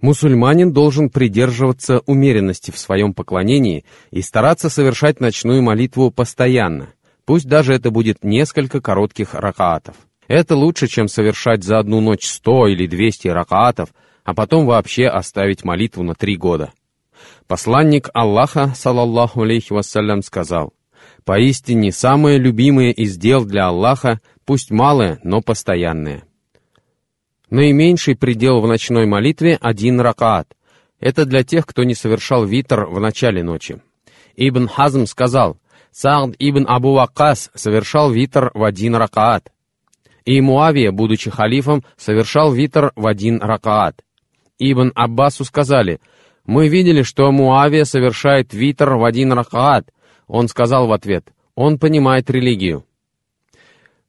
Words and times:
Мусульманин 0.00 0.72
должен 0.72 1.08
придерживаться 1.08 2.00
умеренности 2.06 2.70
в 2.70 2.78
своем 2.78 3.14
поклонении 3.14 3.84
и 4.10 4.20
стараться 4.20 4.68
совершать 4.68 5.20
ночную 5.20 5.62
молитву 5.62 6.10
постоянно, 6.10 6.88
пусть 7.24 7.46
даже 7.46 7.72
это 7.72 7.90
будет 7.90 8.22
несколько 8.22 8.80
коротких 8.80 9.34
ракаатов. 9.34 9.96
Это 10.28 10.54
лучше, 10.56 10.86
чем 10.86 11.08
совершать 11.08 11.64
за 11.64 11.78
одну 11.78 12.00
ночь 12.00 12.26
сто 12.26 12.66
или 12.66 12.86
двести 12.86 13.28
ракаатов, 13.28 13.90
а 14.24 14.34
потом 14.34 14.66
вообще 14.66 15.06
оставить 15.06 15.64
молитву 15.64 16.02
на 16.02 16.14
три 16.14 16.36
года. 16.36 16.72
Посланник 17.46 18.10
Аллаха, 18.12 18.72
салаллаху 18.76 19.42
алейхи 19.42 19.72
вассалям, 19.72 20.22
сказал, 20.22 20.74
«Поистине 21.24 21.92
самое 21.92 22.38
любимое 22.38 22.90
из 22.90 23.16
дел 23.16 23.44
для 23.44 23.68
Аллаха, 23.68 24.20
пусть 24.44 24.70
малое, 24.70 25.20
но 25.22 25.40
постоянное». 25.40 26.24
Наименьший 27.50 28.16
предел 28.16 28.60
в 28.60 28.66
ночной 28.66 29.06
молитве— 29.06 29.56
один 29.60 30.00
ракаат. 30.00 30.48
Это 30.98 31.24
для 31.24 31.44
тех, 31.44 31.64
кто 31.66 31.84
не 31.84 31.94
совершал 31.94 32.44
витр 32.44 32.86
в 32.86 32.98
начале 32.98 33.44
ночи. 33.44 33.80
Ибн 34.36 34.66
Хазм 34.66 35.06
сказал, 35.06 35.56
Саад 35.92 36.34
ибн 36.38 36.66
Абу 36.68 36.92
Вакас 36.92 37.50
совершал 37.54 38.10
витр 38.10 38.50
в 38.52 38.64
один 38.64 38.96
ракаат. 38.96 39.50
И 40.24 40.40
Муавия, 40.40 40.90
будучи 40.90 41.30
халифом, 41.30 41.84
совершал 41.96 42.52
витр 42.52 42.92
в 42.96 43.06
один 43.06 43.40
ракаат. 43.40 44.02
Ибн 44.58 44.90
Аббасу 44.94 45.44
сказали, 45.44 46.00
«Мы 46.44 46.68
видели, 46.68 47.02
что 47.02 47.30
Муавия 47.30 47.84
совершает 47.84 48.52
витр 48.52 48.94
в 48.94 49.04
один 49.04 49.32
ракаат». 49.32 49.88
Он 50.26 50.48
сказал 50.48 50.88
в 50.88 50.92
ответ, 50.92 51.28
«Он 51.54 51.78
понимает 51.78 52.28
религию». 52.28 52.84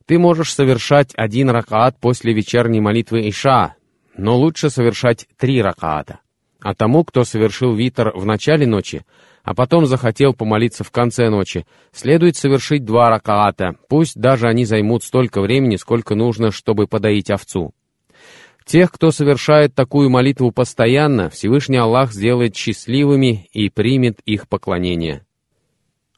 Ты 0.07 0.19
можешь 0.19 0.53
совершать 0.53 1.11
один 1.15 1.49
ракаат 1.49 1.99
после 1.99 2.33
вечерней 2.33 2.79
молитвы 2.79 3.27
Иша, 3.29 3.75
но 4.15 4.37
лучше 4.37 4.69
совершать 4.69 5.27
три 5.37 5.61
ракаата. 5.61 6.21
А 6.61 6.73
тому, 6.73 7.03
кто 7.03 7.25
совершил 7.25 7.75
витр 7.75 8.13
в 8.15 8.25
начале 8.25 8.65
ночи, 8.65 9.05
а 9.43 9.53
потом 9.53 9.85
захотел 9.85 10.33
помолиться 10.33 10.85
в 10.85 10.91
конце 10.91 11.29
ночи, 11.29 11.65
следует 11.91 12.37
совершить 12.37 12.85
два 12.85 13.09
ракаата, 13.09 13.75
пусть 13.89 14.17
даже 14.17 14.47
они 14.47 14.63
займут 14.63 15.03
столько 15.03 15.41
времени, 15.41 15.75
сколько 15.75 16.15
нужно, 16.15 16.51
чтобы 16.51 16.87
подоить 16.87 17.29
овцу. 17.29 17.73
Тех, 18.65 18.91
кто 18.91 19.11
совершает 19.11 19.75
такую 19.75 20.09
молитву 20.09 20.51
постоянно, 20.51 21.29
Всевышний 21.29 21.77
Аллах 21.77 22.13
сделает 22.13 22.55
счастливыми 22.55 23.49
и 23.51 23.69
примет 23.69 24.21
их 24.25 24.47
поклонение. 24.47 25.26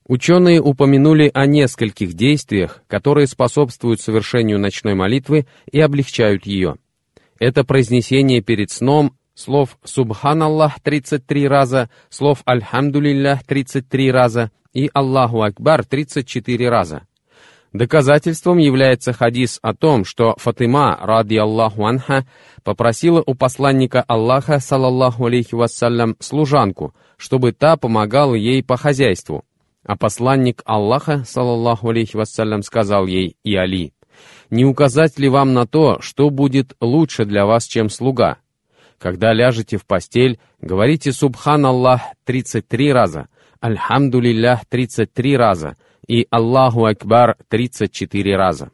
Ученые 0.10 0.60
упомянули 0.60 1.30
о 1.36 1.46
нескольких 1.46 2.14
действиях, 2.14 2.82
которые 2.88 3.28
способствуют 3.28 4.02
совершению 4.02 4.58
ночной 4.58 4.96
молитвы 4.96 5.46
и 5.72 5.80
облегчают 5.80 6.48
ее. 6.48 6.78
Это 7.38 7.64
произнесение 7.64 8.42
перед 8.42 8.72
сном 8.72 9.14
слов 9.36 9.78
«Субханаллах» 9.84 10.80
33 10.82 11.48
раза, 11.48 11.92
слов 12.10 12.42
«Альхамдулиллях» 12.46 13.44
33 13.44 14.12
раза 14.12 14.52
и 14.74 14.90
«Аллаху 14.96 15.44
Акбар» 15.44 15.86
34 15.86 16.70
раза. 16.70 17.04
Доказательством 17.72 18.58
является 18.58 19.14
хадис 19.14 19.60
о 19.62 19.76
том, 19.76 20.06
что 20.06 20.34
Фатима, 20.40 20.98
ради 21.00 21.36
Аллаху 21.36 21.86
анха, 21.86 22.26
попросила 22.64 23.22
у 23.24 23.36
посланника 23.36 24.02
Аллаха, 24.08 24.60
салаллаху 24.60 25.28
алейхи 25.28 25.54
вассалям, 25.54 26.16
служанку, 26.20 26.96
чтобы 27.16 27.52
та 27.52 27.78
помогала 27.78 28.34
ей 28.34 28.64
по 28.64 28.76
хозяйству. 28.76 29.46
А 29.86 29.96
посланник 29.96 30.62
Аллаха, 30.66 31.24
салаллаху 31.26 31.90
алейхи 31.90 32.16
вассалям, 32.16 32.62
сказал 32.64 33.08
ей 33.08 33.38
и 33.44 33.56
Али, 33.56 33.94
«Не 34.50 34.66
указать 34.66 35.18
ли 35.20 35.30
вам 35.30 35.54
на 35.54 35.66
то, 35.66 36.00
что 36.02 36.30
будет 36.30 36.76
лучше 36.82 37.26
для 37.26 37.46
вас, 37.46 37.66
чем 37.66 37.90
слуга? 37.90 38.38
Когда 38.98 39.34
ляжете 39.34 39.78
в 39.78 39.86
постель, 39.86 40.40
говорите 40.60 41.12
«Субхан 41.14 41.66
Аллах» 41.66 42.02
33 42.26 42.92
раза, 42.92 43.28
«Альхамдулиллях» 43.62 44.66
33 44.66 45.38
раза— 45.38 45.78
и 46.10 46.26
Аллаху 46.32 46.86
Акбар 46.86 47.38
34 47.50 48.36
раза. 48.36 48.72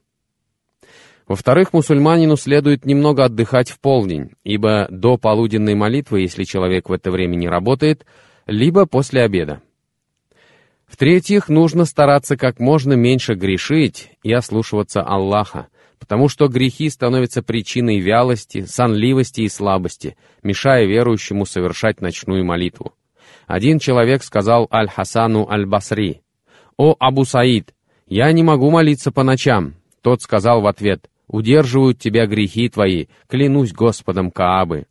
Во-вторых, 1.28 1.74
мусульманину 1.74 2.38
следует 2.38 2.86
немного 2.86 3.26
отдыхать 3.26 3.70
в 3.70 3.80
полдень, 3.80 4.32
ибо 4.44 4.88
до 4.90 5.18
полуденной 5.18 5.76
молитвы, 5.76 6.22
если 6.22 6.44
человек 6.44 6.88
в 6.88 6.94
это 6.94 7.12
время 7.12 7.36
не 7.36 7.50
работает, 7.50 8.06
либо 8.48 8.86
после 8.86 9.24
обеда. 9.24 9.62
В-третьих, 10.96 11.50
нужно 11.50 11.84
стараться 11.84 12.38
как 12.38 12.58
можно 12.58 12.94
меньше 12.94 13.34
грешить 13.34 14.12
и 14.24 14.32
ослушиваться 14.32 15.02
Аллаха, 15.02 15.68
потому 16.00 16.30
что 16.30 16.48
грехи 16.48 16.90
становятся 16.90 17.44
причиной 17.44 18.00
вялости, 18.00 18.64
сонливости 18.64 19.42
и 19.42 19.50
слабости, 19.50 20.16
мешая 20.42 20.86
верующему 20.86 21.46
совершать 21.46 22.00
ночную 22.00 22.46
молитву. 22.46 22.94
Один 23.46 23.78
человек 23.78 24.24
сказал 24.24 24.70
Аль-Хасану 24.72 25.50
Аль-Басри, 25.50 26.22
«О, 26.78 26.96
Абу 26.98 27.26
Саид, 27.26 27.74
я 28.08 28.32
не 28.32 28.44
могу 28.44 28.72
молиться 28.72 29.12
по 29.12 29.24
ночам». 29.24 29.74
Тот 30.02 30.22
сказал 30.22 30.62
в 30.62 30.66
ответ, 30.66 31.10
«Удерживают 31.28 32.00
тебя 32.00 32.26
грехи 32.26 32.70
твои, 32.70 33.08
клянусь 33.28 33.74
Господом 33.74 34.32
Каабы». 34.32 34.86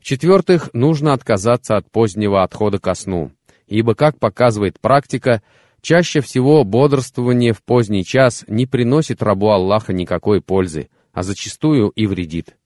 В-четвертых, 0.00 0.70
нужно 0.72 1.12
отказаться 1.12 1.76
от 1.76 1.88
позднего 1.90 2.42
отхода 2.42 2.78
ко 2.78 2.94
сну, 2.94 3.32
ибо, 3.70 3.94
как 3.94 4.18
показывает 4.18 4.78
практика, 4.80 5.42
чаще 5.80 6.20
всего 6.20 6.64
бодрствование 6.64 7.54
в 7.54 7.62
поздний 7.62 8.04
час 8.04 8.44
не 8.48 8.66
приносит 8.66 9.22
рабу 9.22 9.48
Аллаха 9.48 9.94
никакой 9.94 10.42
пользы, 10.42 10.90
а 11.12 11.22
зачастую 11.22 11.88
и 11.90 12.06
вредит. 12.06 12.56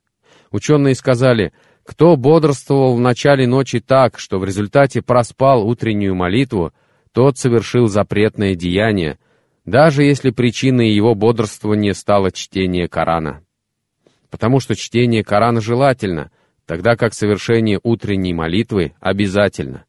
Ученые 0.50 0.94
сказали, 0.94 1.52
кто 1.84 2.16
бодрствовал 2.16 2.96
в 2.96 3.00
начале 3.00 3.46
ночи 3.46 3.80
так, 3.80 4.18
что 4.18 4.38
в 4.38 4.44
результате 4.44 5.02
проспал 5.02 5.68
утреннюю 5.68 6.14
молитву, 6.14 6.72
тот 7.12 7.38
совершил 7.38 7.86
запретное 7.86 8.54
деяние, 8.54 9.18
даже 9.66 10.04
если 10.04 10.30
причиной 10.30 10.90
его 10.90 11.14
бодрствования 11.14 11.92
стало 11.92 12.32
чтение 12.32 12.88
Корана. 12.88 13.42
Потому 14.30 14.58
что 14.58 14.74
чтение 14.74 15.22
Корана 15.22 15.60
желательно, 15.60 16.30
тогда 16.66 16.96
как 16.96 17.12
совершение 17.12 17.78
утренней 17.82 18.32
молитвы 18.32 18.94
обязательно. 19.00 19.84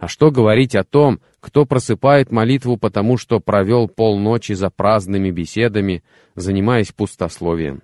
А 0.00 0.08
что 0.08 0.30
говорить 0.30 0.74
о 0.74 0.82
том, 0.82 1.20
кто 1.40 1.66
просыпает 1.66 2.32
молитву 2.32 2.78
потому, 2.78 3.18
что 3.18 3.38
провел 3.38 3.86
полночи 3.86 4.54
за 4.54 4.70
праздными 4.70 5.30
беседами, 5.30 6.02
занимаясь 6.34 6.90
пустословием? 6.90 7.82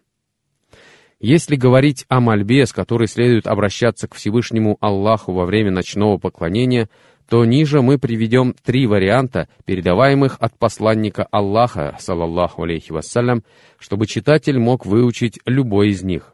Если 1.21 1.57
говорить 1.57 2.07
о 2.09 2.21
мольбе, 2.21 2.65
с 2.65 2.73
которой 2.73 3.07
следует 3.07 3.47
обращаться 3.47 4.09
к 4.09 4.15
Всевышнему 4.15 4.79
Аллаху 4.81 5.33
во 5.33 5.45
время 5.45 5.71
ночного 5.71 6.17
поклонения, 6.17 6.89
то 7.29 7.45
ниже 7.45 7.83
мы 7.83 7.99
приведем 7.99 8.55
три 8.65 8.87
варианта, 8.87 9.49
передаваемых 9.67 10.39
от 10.41 10.59
посланника 10.59 11.27
Аллаха, 11.31 11.97
салаллаху 12.01 12.63
алейхи 12.63 12.93
вассалям, 12.93 13.45
чтобы 13.79 14.07
читатель 14.07 14.59
мог 14.59 14.87
выучить 14.87 15.39
любой 15.45 15.91
из 15.91 16.03
них. 16.03 16.33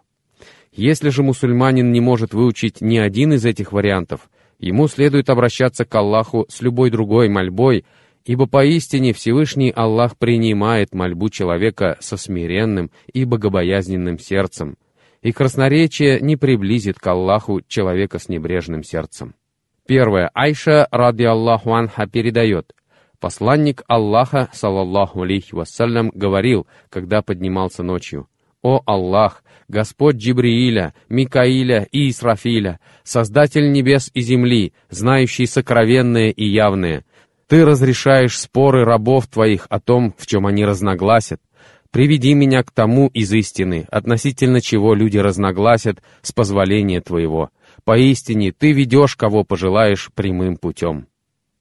Если 0.73 1.09
же 1.09 1.25
мусульманин 1.25 1.91
не 1.91 2.01
может 2.01 2.35
выучить 2.35 2.81
ни 2.81 2.99
один 2.99 3.33
из 3.33 3.45
этих 3.45 3.73
вариантов, 3.73 4.29
ему 4.63 4.89
следует 4.89 5.29
обращаться 5.29 5.85
к 5.85 5.95
Аллаху 5.95 6.47
с 6.49 6.63
любой 6.63 6.91
другой 6.91 7.29
мольбой, 7.29 7.85
ибо 8.25 8.47
поистине 8.47 9.13
Всевышний 9.13 9.71
Аллах 9.71 10.17
принимает 10.17 10.95
мольбу 10.95 11.29
человека 11.29 11.99
со 12.01 12.17
смиренным 12.17 12.91
и 13.13 13.25
богобоязненным 13.25 14.19
сердцем, 14.19 14.77
и 15.21 15.33
красноречие 15.33 16.21
не 16.21 16.37
приблизит 16.37 16.99
к 16.99 17.07
Аллаху 17.07 17.61
человека 17.67 18.19
с 18.19 18.29
небрежным 18.29 18.85
сердцем. 18.85 19.35
Первое. 19.87 20.31
Айша, 20.33 20.87
ради 20.91 21.25
Аллаху 21.25 21.75
анха, 21.75 22.07
передает. 22.07 22.73
Посланник 23.19 23.83
Аллаха, 23.89 24.49
салаллаху 24.53 25.23
алейхи 25.23 25.55
вассалям, 25.55 26.11
говорил, 26.15 26.67
когда 26.89 27.23
поднимался 27.23 27.83
ночью. 27.83 28.29
«О 28.63 28.81
Аллах, 28.87 29.43
Господь 29.69 30.17
Джибрииля, 30.17 30.95
Микаиля 31.09 31.87
и 31.91 32.11
Исрафиля, 32.11 32.79
Создатель 33.03 33.73
небес 33.73 34.11
и 34.15 34.21
земли, 34.21 34.73
знающий 34.89 35.47
сокровенное 35.47 36.31
и 36.31 36.45
явное, 36.45 37.05
Ты 37.49 37.65
разрешаешь 37.65 38.39
споры 38.39 38.85
рабов 38.85 39.27
Твоих 39.27 39.67
о 39.69 39.81
том, 39.81 40.15
в 40.17 40.27
чем 40.27 40.47
они 40.47 40.65
разногласят. 40.65 41.41
Приведи 41.91 42.33
меня 42.35 42.63
к 42.63 42.71
тому 42.71 43.09
из 43.09 43.33
истины, 43.33 43.87
относительно 43.91 44.61
чего 44.61 44.95
люди 44.95 45.19
разногласят, 45.19 46.03
с 46.23 46.33
позволения 46.33 47.01
Твоего». 47.01 47.51
Поистине, 47.85 48.53
ты 48.53 48.73
ведешь, 48.73 49.17
кого 49.17 49.45
пожелаешь, 49.45 50.11
прямым 50.15 50.57
путем. 50.57 51.09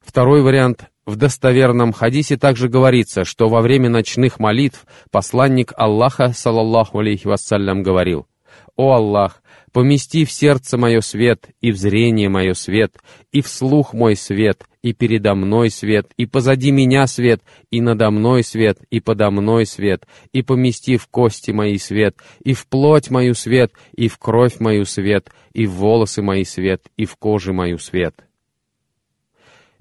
Второй 0.02 0.42
вариант. 0.44 0.91
В 1.06 1.16
достоверном 1.16 1.94
хадисе 1.94 2.38
также 2.38 2.70
говорится, 2.70 3.26
что 3.26 3.50
во 3.50 3.62
время 3.62 3.90
ночных 3.90 4.40
молитв 4.40 4.86
посланник 5.10 5.74
Аллаха, 5.76 6.32
салаллаху 6.32 7.00
алейхи 7.00 7.26
вассалям, 7.26 7.82
говорил, 7.82 8.28
«О 8.76 8.94
Аллах, 8.94 9.42
помести 9.72 10.26
в 10.26 10.32
сердце 10.32 10.78
мое 10.78 11.02
свет, 11.02 11.50
и 11.60 11.72
в 11.72 11.78
зрение 11.78 12.30
мое 12.30 12.54
свет, 12.54 12.98
и 13.32 13.42
в 13.42 13.48
слух 13.48 13.94
мой 13.94 14.16
свет, 14.16 14.64
и 14.84 14.94
передо 14.94 15.34
мной 15.34 15.72
свет, 15.72 16.08
и 16.18 16.28
позади 16.28 16.72
меня 16.72 17.08
свет, 17.08 17.42
и 17.72 17.82
надо 17.82 18.12
мной 18.12 18.44
свет, 18.44 18.78
и 18.92 19.00
подо 19.00 19.32
мной 19.32 19.66
свет, 19.66 20.06
и 20.34 20.44
помести 20.44 20.98
в 20.98 21.08
кости 21.08 21.50
мои 21.50 21.78
свет, 21.78 22.16
и 22.44 22.54
в 22.54 22.68
плоть 22.68 23.10
мою 23.10 23.34
свет, 23.34 23.72
и 23.96 24.08
в 24.08 24.20
кровь 24.20 24.60
мою 24.60 24.86
свет, 24.86 25.32
и 25.54 25.66
в 25.66 25.72
волосы 25.72 26.22
мои 26.22 26.44
свет, 26.44 26.84
и 26.96 27.06
в 27.06 27.16
коже 27.16 27.54
мою 27.54 27.80
свет». 27.80 28.16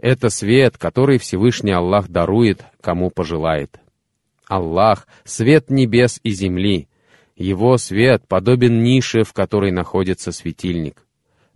Это 0.00 0.30
свет, 0.30 0.78
который 0.78 1.18
Всевышний 1.18 1.72
Аллах 1.72 2.08
дарует, 2.08 2.64
кому 2.80 3.10
пожелает. 3.10 3.80
Аллах— 4.46 5.06
свет 5.24 5.68
небес 5.68 6.20
и 6.22 6.30
земли. 6.30 6.88
Его 7.36 7.76
свет 7.76 8.26
подобен 8.26 8.82
нише, 8.82 9.24
в 9.24 9.34
которой 9.34 9.72
находится 9.72 10.32
светильник. 10.32 11.06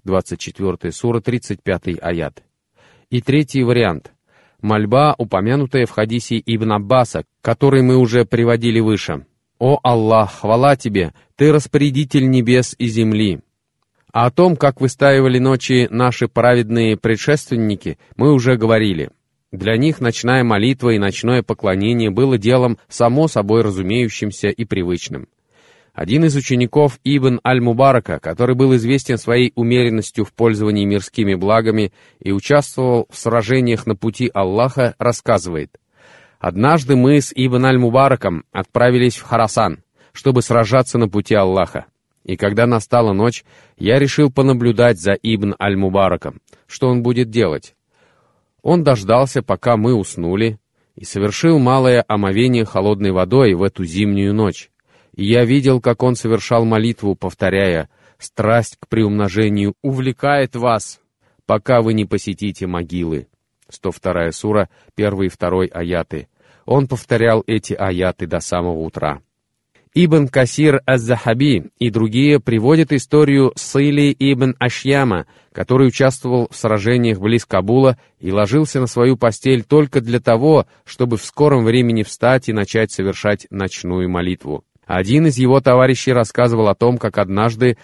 24 0.04 0.92
сура, 0.92 1.20
35 1.20 1.98
аят. 2.02 2.42
И 3.08 3.22
третий 3.22 3.62
вариант. 3.62 4.12
Мольба, 4.60 5.14
упомянутая 5.16 5.86
в 5.86 5.90
хадисе 5.90 6.42
Ибн 6.44 6.72
Аббаса, 6.72 7.24
который 7.40 7.82
мы 7.82 7.96
уже 7.96 8.26
приводили 8.26 8.80
выше. 8.80 9.26
«О 9.58 9.78
Аллах, 9.82 10.40
хвала 10.40 10.76
Тебе, 10.76 11.14
Ты 11.36 11.52
распорядитель 11.52 12.28
небес 12.28 12.74
и 12.78 12.86
земли, 12.88 13.40
а 14.14 14.26
о 14.26 14.30
том, 14.30 14.54
как 14.54 14.80
выстаивали 14.80 15.40
ночи 15.40 15.88
наши 15.90 16.28
праведные 16.28 16.96
предшественники, 16.96 17.98
мы 18.16 18.32
уже 18.32 18.56
говорили. 18.56 19.10
Для 19.50 19.76
них 19.76 20.00
ночная 20.00 20.44
молитва 20.44 20.90
и 20.90 20.98
ночное 20.98 21.42
поклонение 21.42 22.10
было 22.10 22.38
делом 22.38 22.78
само 22.88 23.26
собой 23.26 23.62
разумеющимся 23.62 24.50
и 24.50 24.64
привычным. 24.64 25.26
Один 25.92 26.24
из 26.24 26.36
учеников 26.36 27.00
Ибн 27.02 27.40
Аль-Мубарака, 27.44 28.20
который 28.20 28.54
был 28.54 28.76
известен 28.76 29.18
своей 29.18 29.52
умеренностью 29.56 30.24
в 30.24 30.32
пользовании 30.32 30.84
мирскими 30.84 31.34
благами 31.34 31.92
и 32.20 32.30
участвовал 32.30 33.08
в 33.10 33.18
сражениях 33.18 33.84
на 33.84 33.96
пути 33.96 34.30
Аллаха, 34.32 34.94
рассказывает, 34.98 35.76
«Однажды 36.38 36.94
мы 36.94 37.20
с 37.20 37.32
Ибн 37.34 37.66
Аль-Мубараком 37.66 38.44
отправились 38.52 39.16
в 39.16 39.22
Харасан, 39.22 39.82
чтобы 40.12 40.42
сражаться 40.42 40.98
на 40.98 41.08
пути 41.08 41.34
Аллаха. 41.34 41.86
И 42.24 42.36
когда 42.36 42.66
настала 42.66 43.12
ночь, 43.12 43.44
я 43.76 43.98
решил 43.98 44.32
понаблюдать 44.32 44.98
за 44.98 45.12
Ибн 45.12 45.54
Аль-Мубараком, 45.60 46.40
что 46.66 46.88
он 46.88 47.02
будет 47.02 47.30
делать. 47.30 47.74
Он 48.62 48.82
дождался, 48.82 49.42
пока 49.42 49.76
мы 49.76 49.94
уснули, 49.94 50.58
и 50.94 51.04
совершил 51.04 51.58
малое 51.58 52.04
омовение 52.08 52.64
холодной 52.64 53.12
водой 53.12 53.54
в 53.54 53.62
эту 53.62 53.84
зимнюю 53.84 54.32
ночь. 54.32 54.70
И 55.14 55.24
я 55.26 55.44
видел, 55.44 55.80
как 55.80 56.02
он 56.02 56.16
совершал 56.16 56.64
молитву, 56.64 57.14
повторяя 57.14 57.90
«Страсть 58.18 58.78
к 58.80 58.88
приумножению 58.88 59.74
увлекает 59.82 60.56
вас, 60.56 61.00
пока 61.46 61.82
вы 61.82 61.92
не 61.92 62.06
посетите 62.06 62.66
могилы». 62.66 63.28
102 63.68 64.32
сура, 64.32 64.70
1 64.96 65.22
и 65.22 65.28
2 65.28 65.64
аяты. 65.72 66.28
Он 66.64 66.86
повторял 66.86 67.42
эти 67.46 67.74
аяты 67.74 68.26
до 68.26 68.40
самого 68.40 68.78
утра. 68.78 69.20
Ибн 69.96 70.26
Касир 70.26 70.82
аз-Захаби 70.86 71.70
и 71.78 71.88
другие 71.88 72.40
приводят 72.40 72.92
историю 72.92 73.52
Сыли 73.54 74.12
ибн 74.18 74.56
Ашьяма, 74.58 75.26
который 75.52 75.86
участвовал 75.86 76.48
в 76.50 76.56
сражениях 76.56 77.20
близ 77.20 77.44
Кабула 77.44 77.96
и 78.18 78.32
ложился 78.32 78.80
на 78.80 78.88
свою 78.88 79.16
постель 79.16 79.62
только 79.62 80.00
для 80.00 80.18
того, 80.18 80.66
чтобы 80.84 81.16
в 81.16 81.24
скором 81.24 81.64
времени 81.64 82.02
встать 82.02 82.48
и 82.48 82.52
начать 82.52 82.90
совершать 82.90 83.46
ночную 83.50 84.10
молитву. 84.10 84.64
Один 84.84 85.28
из 85.28 85.38
его 85.38 85.60
товарищей 85.60 86.12
рассказывал 86.12 86.66
о 86.66 86.74
том, 86.74 86.98
как 86.98 87.16
однажды 87.18 87.78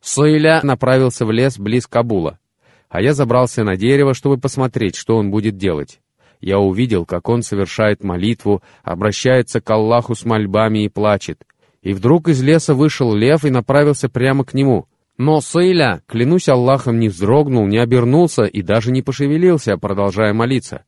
Сойля 0.00 0.58
направился 0.64 1.24
в 1.24 1.30
лес 1.30 1.56
близ 1.56 1.86
Кабула, 1.86 2.40
а 2.88 3.00
я 3.00 3.14
забрался 3.14 3.62
на 3.62 3.76
дерево, 3.76 4.12
чтобы 4.12 4.38
посмотреть, 4.38 4.96
что 4.96 5.16
он 5.16 5.30
будет 5.30 5.56
делать 5.56 6.00
я 6.40 6.58
увидел, 6.58 7.04
как 7.04 7.28
он 7.28 7.42
совершает 7.42 8.04
молитву, 8.04 8.62
обращается 8.82 9.60
к 9.60 9.70
Аллаху 9.70 10.14
с 10.14 10.24
мольбами 10.24 10.84
и 10.84 10.88
плачет. 10.88 11.42
И 11.82 11.92
вдруг 11.92 12.28
из 12.28 12.42
леса 12.42 12.74
вышел 12.74 13.14
лев 13.14 13.44
и 13.44 13.50
направился 13.50 14.08
прямо 14.08 14.44
к 14.44 14.54
нему. 14.54 14.86
Но 15.16 15.40
Сейля, 15.40 16.02
клянусь 16.06 16.48
Аллахом, 16.48 17.00
не 17.00 17.08
вздрогнул, 17.08 17.66
не 17.66 17.78
обернулся 17.78 18.44
и 18.44 18.62
даже 18.62 18.92
не 18.92 19.02
пошевелился, 19.02 19.76
продолжая 19.76 20.32
молиться. 20.32 20.84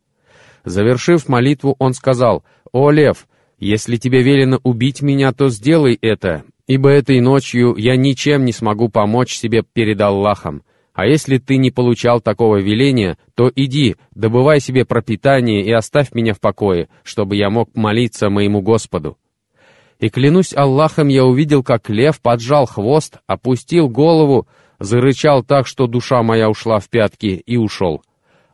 Завершив 0.65 1.29
молитву, 1.29 1.75
он 1.79 1.95
сказал, 1.95 2.45
«О, 2.71 2.91
лев, 2.91 3.27
если 3.59 3.97
тебе 3.97 4.23
велено 4.23 4.61
убить 4.63 5.03
меня, 5.03 5.33
то 5.33 5.49
сделай 5.49 5.99
это, 6.01 6.45
ибо 6.67 6.91
этой 6.91 7.21
ночью 7.21 7.75
я 7.77 7.97
ничем 7.97 8.45
не 8.45 8.53
смогу 8.53 8.89
помочь 8.89 9.35
себе 9.35 9.63
перед 9.63 10.01
Аллахом. 10.01 10.63
А 10.93 11.07
если 11.07 11.39
ты 11.39 11.57
не 11.57 11.71
получал 11.71 12.21
такого 12.21 12.57
веления, 12.57 13.17
то 13.35 13.51
иди, 13.55 13.97
добывай 14.15 14.61
себе 14.61 14.85
пропитание 14.85 15.63
и 15.63 15.73
оставь 15.73 16.13
меня 16.13 16.35
в 16.35 16.41
покое, 16.41 16.89
чтобы 17.05 17.37
я 17.37 17.49
мог 17.49 17.75
молиться 17.77 18.29
моему 18.29 18.61
Господу. 18.61 19.17
И 20.01 20.09
клянусь 20.09 20.55
Аллахом, 20.57 21.09
я 21.09 21.25
увидел, 21.25 21.63
как 21.63 21.91
лев 21.91 22.21
поджал 22.21 22.67
хвост, 22.67 23.19
опустил 23.27 23.89
голову, 23.89 24.49
зарычал 24.79 25.45
так, 25.45 25.67
что 25.67 25.87
душа 25.87 26.23
моя 26.23 26.49
ушла 26.49 26.81
в 26.81 26.89
пятки, 26.89 27.43
и 27.47 27.57
ушел. 27.57 28.03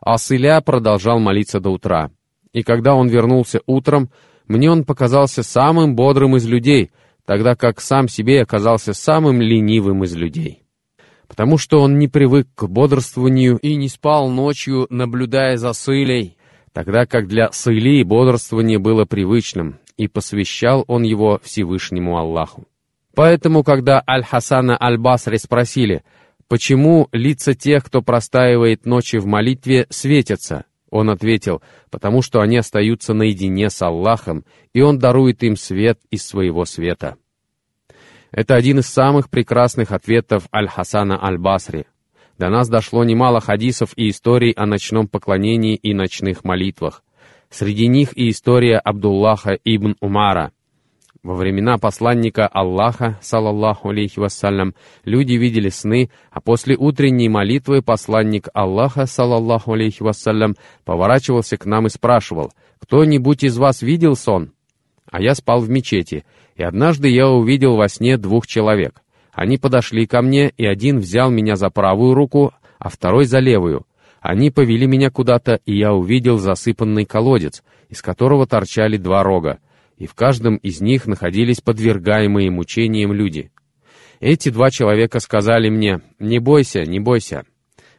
А 0.01 0.19
Сыля 0.19 0.61
продолжал 0.61 1.19
молиться 1.21 1.61
до 1.61 1.71
утра. 1.71 2.11
И 2.53 2.63
когда 2.63 2.95
он 2.95 3.09
вернулся 3.09 3.61
утром, 3.67 4.11
мне 4.47 4.71
он 4.71 4.85
показался 4.85 5.43
самым 5.43 5.95
бодрым 5.95 6.37
из 6.37 6.47
людей, 6.47 6.91
тогда 7.25 7.55
как 7.55 7.81
сам 7.81 8.09
себе 8.09 8.43
оказался 8.43 8.93
самым 8.93 9.41
ленивым 9.41 10.05
из 10.05 10.15
людей 10.15 10.66
потому 11.29 11.59
что 11.59 11.81
он 11.81 11.99
не 11.99 12.09
привык 12.09 12.49
к 12.55 12.65
бодрствованию 12.65 13.59
и 13.59 13.77
не 13.77 13.89
спал 13.89 14.31
ночью, 14.31 14.87
наблюдая 14.91 15.57
за 15.57 15.73
Сылей, 15.73 16.37
тогда 16.73 17.07
как 17.07 17.27
для 17.27 17.51
Сыли 17.53 18.03
бодрствование 18.03 18.79
было 18.79 19.05
привычным, 19.05 19.79
и 19.97 20.09
посвящал 20.09 20.85
он 20.87 21.03
его 21.03 21.41
Всевышнему 21.43 22.19
Аллаху. 22.19 22.67
Поэтому, 23.15 23.65
когда 23.65 24.03
Аль-Хасана 24.07 24.77
Аль-Басри 24.81 25.39
спросили, 25.39 26.05
почему 26.49 27.09
лица 27.13 27.55
тех, 27.55 27.85
кто 27.85 28.03
простаивает 28.03 28.85
ночи 28.85 29.17
в 29.17 29.27
молитве, 29.27 29.87
светятся, 29.89 30.67
он 30.91 31.11
ответил, 31.11 31.63
потому 31.91 32.23
что 32.23 32.41
они 32.41 32.59
остаются 32.59 33.13
наедине 33.13 33.71
с 33.71 33.83
Аллахом, 33.83 34.45
и 34.73 34.81
Он 34.81 34.99
дарует 34.99 35.43
им 35.43 35.57
свет 35.57 35.99
из 36.11 36.27
своего 36.27 36.65
света. 36.65 37.17
Это 38.37 38.55
один 38.55 38.81
из 38.81 38.87
самых 38.87 39.31
прекрасных 39.31 39.93
ответов 39.93 40.47
Аль-Хасана 40.55 41.19
Аль-Басри. 41.25 41.87
До 42.39 42.51
нас 42.51 42.69
дошло 42.69 43.03
немало 43.03 43.41
хадисов 43.41 43.95
и 43.97 44.11
историй 44.11 44.51
о 44.51 44.67
ночном 44.67 45.09
поклонении 45.09 45.75
и 45.75 45.95
ночных 45.95 46.45
молитвах. 46.45 47.03
Среди 47.49 47.87
них 47.87 48.11
и 48.15 48.29
история 48.29 48.77
Абдуллаха 48.77 49.59
ибн 49.65 49.97
Умара. 50.01 50.53
Во 51.23 51.35
времена 51.35 51.79
посланника 51.79 52.47
Аллаха, 52.47 53.19
салаллаху 53.23 53.89
алейхи 53.89 54.19
вассалям, 54.19 54.75
люди 55.07 55.33
видели 55.33 55.71
сны, 55.71 56.11
а 56.31 56.43
после 56.43 56.77
утренней 56.77 57.31
молитвы 57.31 57.81
посланник 57.81 58.49
Аллаха, 58.53 59.07
салаллаху 59.07 59.73
алейхи 59.73 60.03
вассалям, 60.03 60.57
поворачивался 60.85 61.57
к 61.57 61.65
нам 61.65 61.87
и 61.87 61.89
спрашивал, 61.89 62.53
«Кто-нибудь 62.81 63.45
из 63.45 63.57
вас 63.57 63.81
видел 63.81 64.15
сон?» 64.15 64.53
А 65.11 65.23
я 65.23 65.35
спал 65.35 65.61
в 65.61 65.71
мечети, 65.71 66.25
и 66.57 66.63
однажды 66.63 67.09
я 67.09 67.29
увидел 67.29 67.77
во 67.77 67.89
сне 67.89 68.17
двух 68.17 68.47
человек. 68.47 69.03
Они 69.33 69.59
подошли 69.59 70.07
ко 70.07 70.23
мне, 70.23 70.51
и 70.57 70.65
один 70.65 70.99
взял 70.99 71.31
меня 71.31 71.57
за 71.57 71.69
правую 71.69 72.15
руку, 72.15 72.55
а 72.79 72.89
второй 72.89 73.27
за 73.27 73.39
левую. 73.39 73.87
Они 74.21 74.51
повели 74.51 74.87
меня 74.87 75.11
куда-то, 75.11 75.61
и 75.67 75.77
я 75.77 75.93
увидел 75.93 76.39
засыпанный 76.39 77.05
колодец, 77.05 77.63
из 77.89 78.01
которого 78.01 78.47
торчали 78.47 78.97
два 78.97 79.23
рога, 79.23 79.59
и 79.99 80.07
в 80.07 80.15
каждом 80.15 80.57
из 80.57 80.81
них 80.81 81.07
находились 81.07 81.61
подвергаемые 81.61 82.51
мучениям 82.51 83.13
люди. 83.13 83.51
Эти 84.19 84.49
два 84.49 84.71
человека 84.71 85.21
сказали 85.21 85.69
мне 85.69 86.01
«Не 86.19 86.39
бойся, 86.39 86.83
не 86.85 86.99
бойся». 86.99 87.45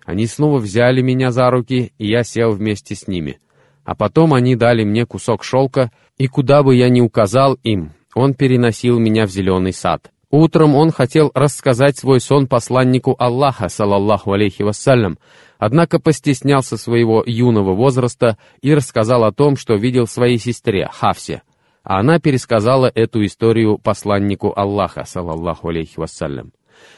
Они 0.03 0.25
снова 0.25 0.57
взяли 0.57 1.01
меня 1.01 1.31
за 1.31 1.49
руки, 1.51 1.93
и 1.97 2.07
я 2.07 2.23
сел 2.23 2.51
вместе 2.51 2.95
с 2.95 3.07
ними. 3.07 3.39
А 3.83 3.93
потом 3.93 4.33
они 4.33 4.55
дали 4.55 4.83
мне 4.83 5.05
кусок 5.05 5.43
шелка, 5.43 5.91
и 6.17 6.27
куда 6.27 6.63
бы 6.63 6.75
я 6.75 6.89
ни 6.89 7.01
указал 7.01 7.53
им, 7.63 7.91
он 8.15 8.33
переносил 8.33 8.99
меня 8.99 9.25
в 9.25 9.29
зеленый 9.29 9.73
сад. 9.73 10.11
Утром 10.29 10.75
он 10.75 10.91
хотел 10.91 11.31
рассказать 11.33 11.97
свой 11.97 12.19
сон 12.19 12.47
посланнику 12.47 13.15
Аллаха, 13.17 13.69
салаллаху 13.69 14.33
алейхи 14.33 14.61
вассалям, 14.61 15.17
однако 15.57 15.99
постеснялся 15.99 16.75
своего 16.75 17.23
юного 17.25 17.73
возраста 17.73 18.37
и 18.61 18.73
рассказал 18.73 19.23
о 19.23 19.31
том, 19.31 19.55
что 19.55 19.75
видел 19.75 20.05
своей 20.05 20.37
сестре, 20.37 20.89
Хавсе, 20.91 21.43
а 21.83 21.99
она 21.99 22.19
пересказала 22.19 22.91
эту 22.93 23.23
историю 23.25 23.77
посланнику 23.77 24.51
Аллаха, 24.53 25.05
салаллаху 25.05 25.69
алейхи 25.69 25.97
вассалям. 25.97 26.51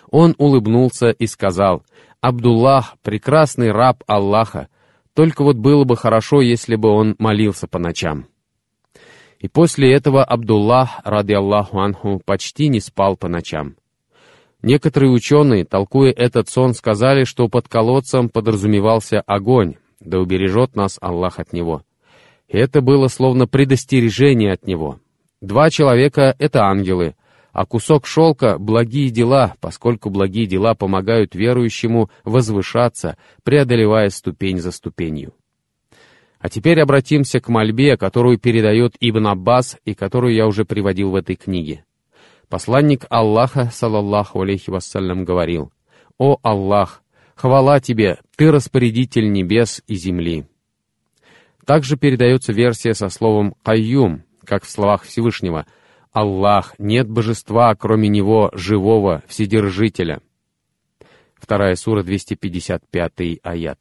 Он 0.09 0.33
улыбнулся 0.39 1.11
и 1.11 1.27
сказал, 1.27 1.83
«Абдуллах, 2.21 2.95
прекрасный 3.03 3.71
раб 3.71 4.03
Аллаха, 4.07 4.69
только 5.13 5.43
вот 5.43 5.57
было 5.57 5.83
бы 5.83 5.95
хорошо, 5.95 6.41
если 6.41 6.75
бы 6.75 6.89
он 6.89 7.15
молился 7.19 7.67
по 7.67 7.77
ночам». 7.77 8.25
И 9.39 9.47
после 9.47 9.93
этого 9.93 10.23
Абдуллах, 10.23 10.99
ради 11.05 11.31
Аллаху 11.31 11.79
анху, 11.79 12.21
почти 12.25 12.67
не 12.67 12.81
спал 12.81 13.15
по 13.15 13.29
ночам. 13.29 13.75
Некоторые 14.61 15.11
ученые, 15.11 15.63
толкуя 15.63 16.11
этот 16.11 16.49
сон, 16.49 16.73
сказали, 16.73 17.23
что 17.23 17.47
под 17.47 17.69
колодцем 17.69 18.27
подразумевался 18.27 19.21
огонь, 19.21 19.75
да 20.01 20.19
убережет 20.19 20.75
нас 20.75 20.97
Аллах 20.99 21.39
от 21.39 21.53
него. 21.53 21.83
И 22.49 22.57
это 22.57 22.81
было 22.81 23.07
словно 23.07 23.47
предостережение 23.47 24.51
от 24.51 24.67
него. 24.67 24.99
Два 25.39 25.69
человека— 25.69 26.35
это 26.39 26.65
ангелы, 26.65 27.15
а 27.53 27.65
кусок 27.65 28.05
шелка— 28.05 28.57
благие 28.59 29.09
дела, 29.09 29.55
поскольку 29.61 30.09
благие 30.09 30.47
дела 30.47 30.75
помогают 30.75 31.33
верующему 31.33 32.09
возвышаться, 32.25 33.17
преодолевая 33.43 34.09
ступень 34.09 34.59
за 34.59 34.71
ступенью. 34.71 35.33
А 36.39 36.49
теперь 36.49 36.79
обратимся 36.79 37.41
к 37.41 37.49
мольбе, 37.49 37.97
которую 37.97 38.39
передает 38.39 38.95
Ибн 39.01 39.27
Аббас 39.27 39.77
и 39.83 39.93
которую 39.93 40.33
я 40.33 40.47
уже 40.47 40.63
приводил 40.63 41.11
в 41.11 41.15
этой 41.15 41.35
книге. 41.35 41.83
Посланник 42.47 43.05
Аллаха, 43.09 43.69
салаллаху 43.71 44.41
алейхи 44.41 44.69
вассалям, 44.69 45.25
говорил, 45.25 45.71
«О 46.17 46.37
Аллах, 46.41 47.03
хвала 47.35 47.79
тебе, 47.79 48.19
ты 48.37 48.51
распорядитель 48.51 49.31
небес 49.31 49.83
и 49.87 49.95
земли». 49.95 50.45
Также 51.65 51.97
передается 51.97 52.53
версия 52.53 52.93
со 52.93 53.09
словом 53.09 53.53
«кайюм», 53.61 54.23
как 54.45 54.63
в 54.63 54.69
словах 54.69 55.03
Всевышнего 55.03 55.67
«Аллах, 56.11 56.73
нет 56.79 57.07
божества, 57.07 57.75
кроме 57.75 58.07
Него, 58.07 58.49
живого, 58.53 59.23
вседержителя». 59.27 60.21
Вторая 61.35 61.75
сура, 61.75 62.01
255 62.01 63.39
аят. 63.43 63.79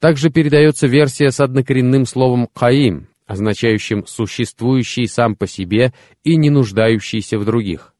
Также 0.00 0.30
передается 0.30 0.86
версия 0.86 1.30
с 1.30 1.40
однокоренным 1.40 2.06
словом 2.06 2.48
«каим», 2.52 3.08
означающим 3.26 4.06
«существующий 4.06 5.06
сам 5.06 5.34
по 5.34 5.46
себе 5.46 5.92
и 6.22 6.36
не 6.36 6.50
нуждающийся 6.50 7.38
в 7.38 7.44
других». 7.44 7.94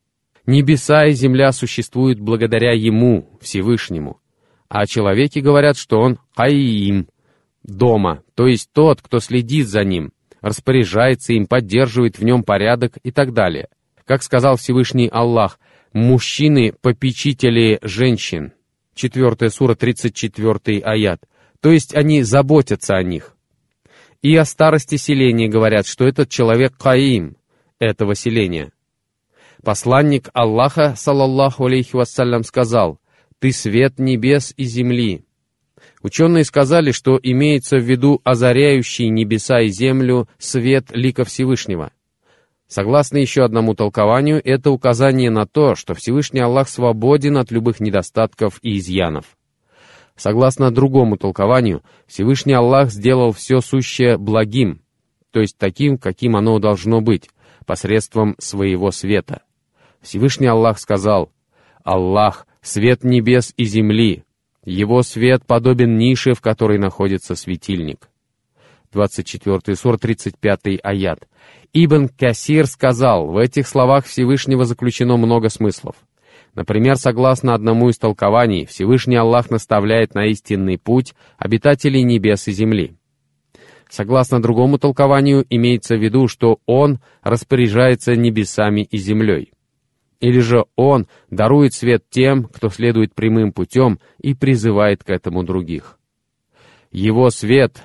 Небеса 0.46 1.06
и 1.06 1.12
земля 1.12 1.52
существуют 1.52 2.20
благодаря 2.20 2.72
Ему, 2.72 3.28
Всевышнему. 3.40 4.20
А 4.68 4.82
о 4.82 4.86
человеке 4.86 5.40
говорят, 5.40 5.76
что 5.76 6.00
он 6.00 6.18
«каим», 6.34 7.08
дома, 7.64 8.22
то 8.34 8.46
есть 8.46 8.70
тот, 8.72 9.02
кто 9.02 9.18
следит 9.18 9.66
за 9.66 9.84
ним, 9.84 10.12
распоряжается 10.40 11.32
им, 11.32 11.46
поддерживает 11.46 12.18
в 12.18 12.24
нем 12.24 12.44
порядок 12.44 12.96
и 13.02 13.10
так 13.10 13.34
далее. 13.34 13.68
Как 14.06 14.22
сказал 14.22 14.56
Всевышний 14.56 15.08
Аллах, 15.08 15.58
«Мужчины— 15.92 16.72
попечители 16.80 17.78
женщин». 17.82 18.52
4 18.94 19.50
сура, 19.50 19.74
34 19.74 20.80
аят— 20.80 21.20
то 21.60 21.70
есть 21.70 21.94
они 21.94 22.22
заботятся 22.22 22.96
о 22.96 23.02
них. 23.02 23.36
И 24.22 24.34
о 24.36 24.44
старости 24.44 24.96
селения 24.96 25.48
говорят, 25.48 25.86
что 25.86 26.06
этот 26.06 26.28
человек 26.28 26.76
Каим, 26.76 27.36
этого 27.78 28.14
селения. 28.14 28.72
Посланник 29.62 30.28
Аллаха, 30.32 30.94
салаллаху 30.96 31.66
алейхи 31.66 31.96
вассалям, 31.96 32.44
сказал, 32.44 32.98
«Ты 33.38 33.52
свет 33.52 33.98
небес 33.98 34.52
и 34.56 34.64
земли». 34.64 35.24
Ученые 36.02 36.44
сказали, 36.44 36.92
что 36.92 37.18
имеется 37.22 37.76
в 37.76 37.82
виду 37.82 38.20
озаряющий 38.24 39.08
небеса 39.08 39.60
и 39.60 39.68
землю 39.68 40.28
свет 40.38 40.86
лика 40.90 41.24
Всевышнего. 41.24 41.92
Согласно 42.68 43.16
еще 43.16 43.44
одному 43.44 43.74
толкованию, 43.74 44.40
это 44.44 44.70
указание 44.70 45.30
на 45.30 45.46
то, 45.46 45.74
что 45.74 45.94
Всевышний 45.94 46.40
Аллах 46.40 46.68
свободен 46.68 47.38
от 47.38 47.50
любых 47.50 47.80
недостатков 47.80 48.58
и 48.62 48.78
изъянов. 48.78 49.37
Согласно 50.18 50.72
другому 50.72 51.16
толкованию, 51.16 51.82
Всевышний 52.08 52.52
Аллах 52.52 52.90
сделал 52.90 53.32
все 53.32 53.60
сущее 53.60 54.18
благим, 54.18 54.82
то 55.30 55.40
есть 55.40 55.56
таким, 55.56 55.96
каким 55.96 56.34
оно 56.34 56.58
должно 56.58 57.00
быть, 57.00 57.30
посредством 57.64 58.34
своего 58.38 58.90
света. 58.90 59.42
Всевышний 60.02 60.48
Аллах 60.48 60.80
сказал, 60.80 61.30
«Аллах— 61.84 62.48
свет 62.62 63.04
небес 63.04 63.54
и 63.56 63.64
земли, 63.64 64.24
его 64.64 65.02
свет 65.04 65.46
подобен 65.46 65.96
нише, 65.96 66.34
в 66.34 66.40
которой 66.40 66.78
находится 66.78 67.36
светильник». 67.36 68.10
24 68.92 69.76
сур, 69.76 69.98
35 69.98 70.80
аят. 70.82 71.28
Ибн 71.72 72.08
Касир 72.08 72.66
сказал, 72.66 73.28
в 73.28 73.36
этих 73.36 73.68
словах 73.68 74.06
Всевышнего 74.06 74.64
заключено 74.64 75.16
много 75.16 75.48
смыслов. 75.48 75.94
Например, 76.54 76.96
согласно 76.96 77.54
одному 77.54 77.88
из 77.88 77.98
толкований, 77.98 78.66
Всевышний 78.66 79.16
Аллах 79.16 79.50
наставляет 79.50 80.14
на 80.14 80.26
истинный 80.26 80.78
путь 80.78 81.14
обитателей 81.36 82.02
небес 82.02 82.48
и 82.48 82.52
земли. 82.52 82.94
Согласно 83.88 84.42
другому 84.42 84.78
толкованию, 84.78 85.46
имеется 85.48 85.96
в 85.96 86.02
виду, 86.02 86.28
что 86.28 86.58
Он 86.66 87.00
распоряжается 87.22 88.16
небесами 88.16 88.82
и 88.82 88.98
землей. 88.98 89.52
Или 90.20 90.40
же 90.40 90.64
Он 90.76 91.06
дарует 91.30 91.74
свет 91.74 92.04
тем, 92.10 92.44
кто 92.44 92.68
следует 92.68 93.14
прямым 93.14 93.52
путем 93.52 94.00
и 94.20 94.34
призывает 94.34 95.04
к 95.04 95.10
этому 95.10 95.44
других. 95.44 95.98
Его 96.90 97.30
свет, 97.30 97.82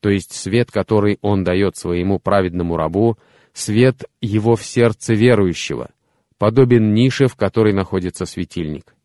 то 0.00 0.08
есть 0.08 0.32
свет, 0.32 0.70
который 0.70 1.18
Он 1.22 1.44
дает 1.44 1.76
своему 1.76 2.18
праведному 2.18 2.76
рабу, 2.76 3.18
свет 3.52 4.04
Его 4.20 4.56
в 4.56 4.64
сердце 4.64 5.14
верующего— 5.14 5.90
подобен 6.42 6.92
нише, 6.92 7.28
в 7.28 7.36
которой 7.36 7.72
находится 7.72 8.26
светильник. 8.26 8.96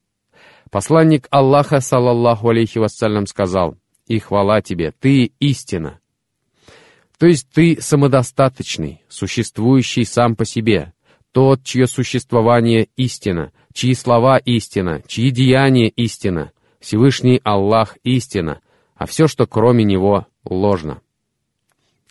Посланник 0.72 1.28
Аллаха, 1.30 1.82
салаллаху 1.82 2.50
алейхи 2.50 2.80
вассалям, 2.80 3.28
сказал, 3.28 3.78
«И 4.08 4.18
хвала 4.18 4.64
тебе, 4.64 4.92
ты 5.00 5.34
истина». 5.40 6.00
То 7.20 7.28
есть 7.28 7.48
ты 7.54 7.80
самодостаточный, 7.80 9.04
существующий 9.08 10.04
сам 10.04 10.36
по 10.36 10.46
себе, 10.46 10.94
тот, 11.32 11.64
чье 11.64 11.86
существование 11.86 12.88
истина, 12.96 13.52
чьи 13.72 13.94
слова 13.94 14.40
истина, 14.40 15.04
чьи 15.06 15.30
деяния 15.30 15.90
истина, 15.90 16.52
Всевышний 16.80 17.40
Аллах 17.44 18.00
истина, 18.04 18.62
а 18.96 19.06
все, 19.06 19.28
что 19.28 19.46
кроме 19.46 19.84
Него, 19.84 20.26
ложно. 20.44 21.02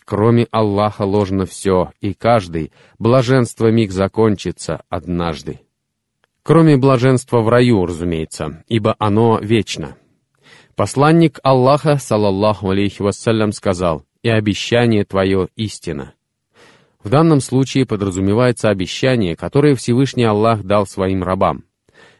Кроме 0.07 0.47
Аллаха 0.51 1.01
ложно 1.01 1.45
все, 1.45 1.91
и 1.99 2.13
каждый, 2.13 2.71
блаженство 2.97 3.69
миг 3.69 3.91
закончится 3.91 4.83
однажды. 4.87 5.59
Кроме 6.43 6.77
блаженства 6.77 7.41
в 7.41 7.49
раю, 7.49 7.85
разумеется, 7.85 8.63
ибо 8.69 8.95
оно 8.99 9.37
вечно. 9.37 9.97
Посланник 10.77 11.41
Аллаха, 11.43 11.97
салаллаху 11.97 12.69
алейхи 12.69 13.01
вассалям, 13.01 13.51
сказал, 13.51 14.05
«И 14.23 14.29
обещание 14.29 15.03
твое 15.03 15.49
истина». 15.57 16.13
В 17.03 17.09
данном 17.09 17.41
случае 17.41 17.85
подразумевается 17.85 18.69
обещание, 18.69 19.35
которое 19.35 19.75
Всевышний 19.75 20.23
Аллах 20.23 20.63
дал 20.63 20.87
своим 20.87 21.21
рабам. 21.21 21.65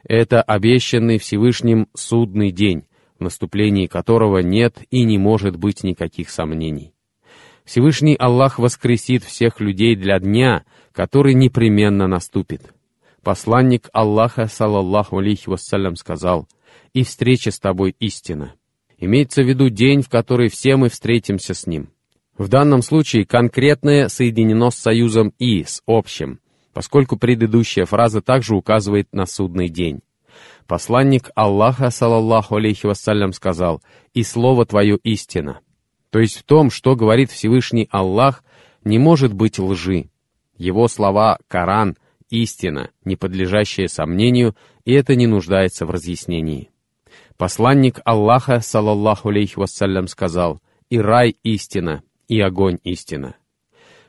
Это 0.03 0.41
обещанный 0.41 1.20
Всевышним 1.20 1.88
судный 1.96 2.51
день, 2.51 2.84
в 3.17 3.24
наступлении 3.24 3.88
которого 3.88 4.39
нет 4.39 4.75
и 4.91 5.06
не 5.06 5.17
может 5.17 5.56
быть 5.56 5.86
никаких 5.86 6.29
сомнений. 6.29 6.91
Всевышний 7.67 8.15
Аллах 8.15 8.59
воскресит 8.59 9.25
всех 9.25 9.59
людей 9.59 9.97
для 9.97 10.19
дня, 10.19 10.63
который 10.93 11.33
непременно 11.33 12.07
наступит. 12.07 12.62
Посланник 13.24 13.89
Аллаха, 13.91 14.47
салаллаху 14.47 15.17
алейхи 15.17 15.50
вассалям, 15.50 15.97
сказал, 15.97 16.47
«И 16.93 17.03
встреча 17.03 17.51
с 17.51 17.59
тобой 17.59 17.93
истина». 18.00 18.53
Имеется 18.97 19.43
в 19.43 19.47
виду 19.47 19.67
день, 19.67 20.01
в 20.01 20.07
который 20.07 20.47
все 20.47 20.77
мы 20.77 20.88
встретимся 20.88 21.53
с 21.53 21.67
ним. 21.67 21.89
В 22.38 22.47
данном 22.47 22.81
случае 22.81 23.25
конкретное 23.25 24.07
соединено 24.07 24.71
с 24.71 24.75
союзом 24.75 25.33
«и», 25.38 25.65
с 25.65 25.83
общим, 25.86 26.39
поскольку 26.71 27.17
предыдущая 27.17 27.83
фраза 27.83 28.21
также 28.21 28.55
указывает 28.55 29.09
на 29.12 29.25
судный 29.25 29.67
день. 29.67 30.00
Посланник 30.67 31.31
Аллаха, 31.36 31.89
салаллаху 31.89 32.55
алейхи 32.55 32.86
вассалям, 32.86 33.33
сказал, 33.33 33.81
«И 34.13 34.24
слово 34.24 34.65
твое 34.65 34.97
истина». 35.03 35.59
То 36.10 36.20
есть 36.20 36.38
в 36.38 36.44
том, 36.44 36.72
что 36.72 36.96
говорит 36.96 37.32
Всевышний 37.32 37.88
Аллах, 37.92 38.44
не 38.84 39.00
может 39.00 39.34
быть 39.34 39.60
лжи. 39.60 40.10
Его 40.58 40.88
слова 40.88 41.40
«Коран»— 41.48 41.98
истина, 42.30 42.90
не 43.04 43.16
подлежащая 43.16 43.88
сомнению, 43.88 44.56
и 44.86 44.94
это 44.94 45.16
не 45.16 45.28
нуждается 45.28 45.86
в 45.86 45.92
разъяснении. 45.92 46.70
Посланник 47.38 48.00
Аллаха, 48.06 48.62
салаллаху 48.62 49.30
алейхи 49.30 49.60
вассалям, 49.60 50.08
сказал, 50.08 50.60
«И 50.90 51.00
рай— 51.00 51.36
истина, 51.44 52.04
и 52.28 52.40
огонь— 52.40 52.80
истина». 52.84 53.36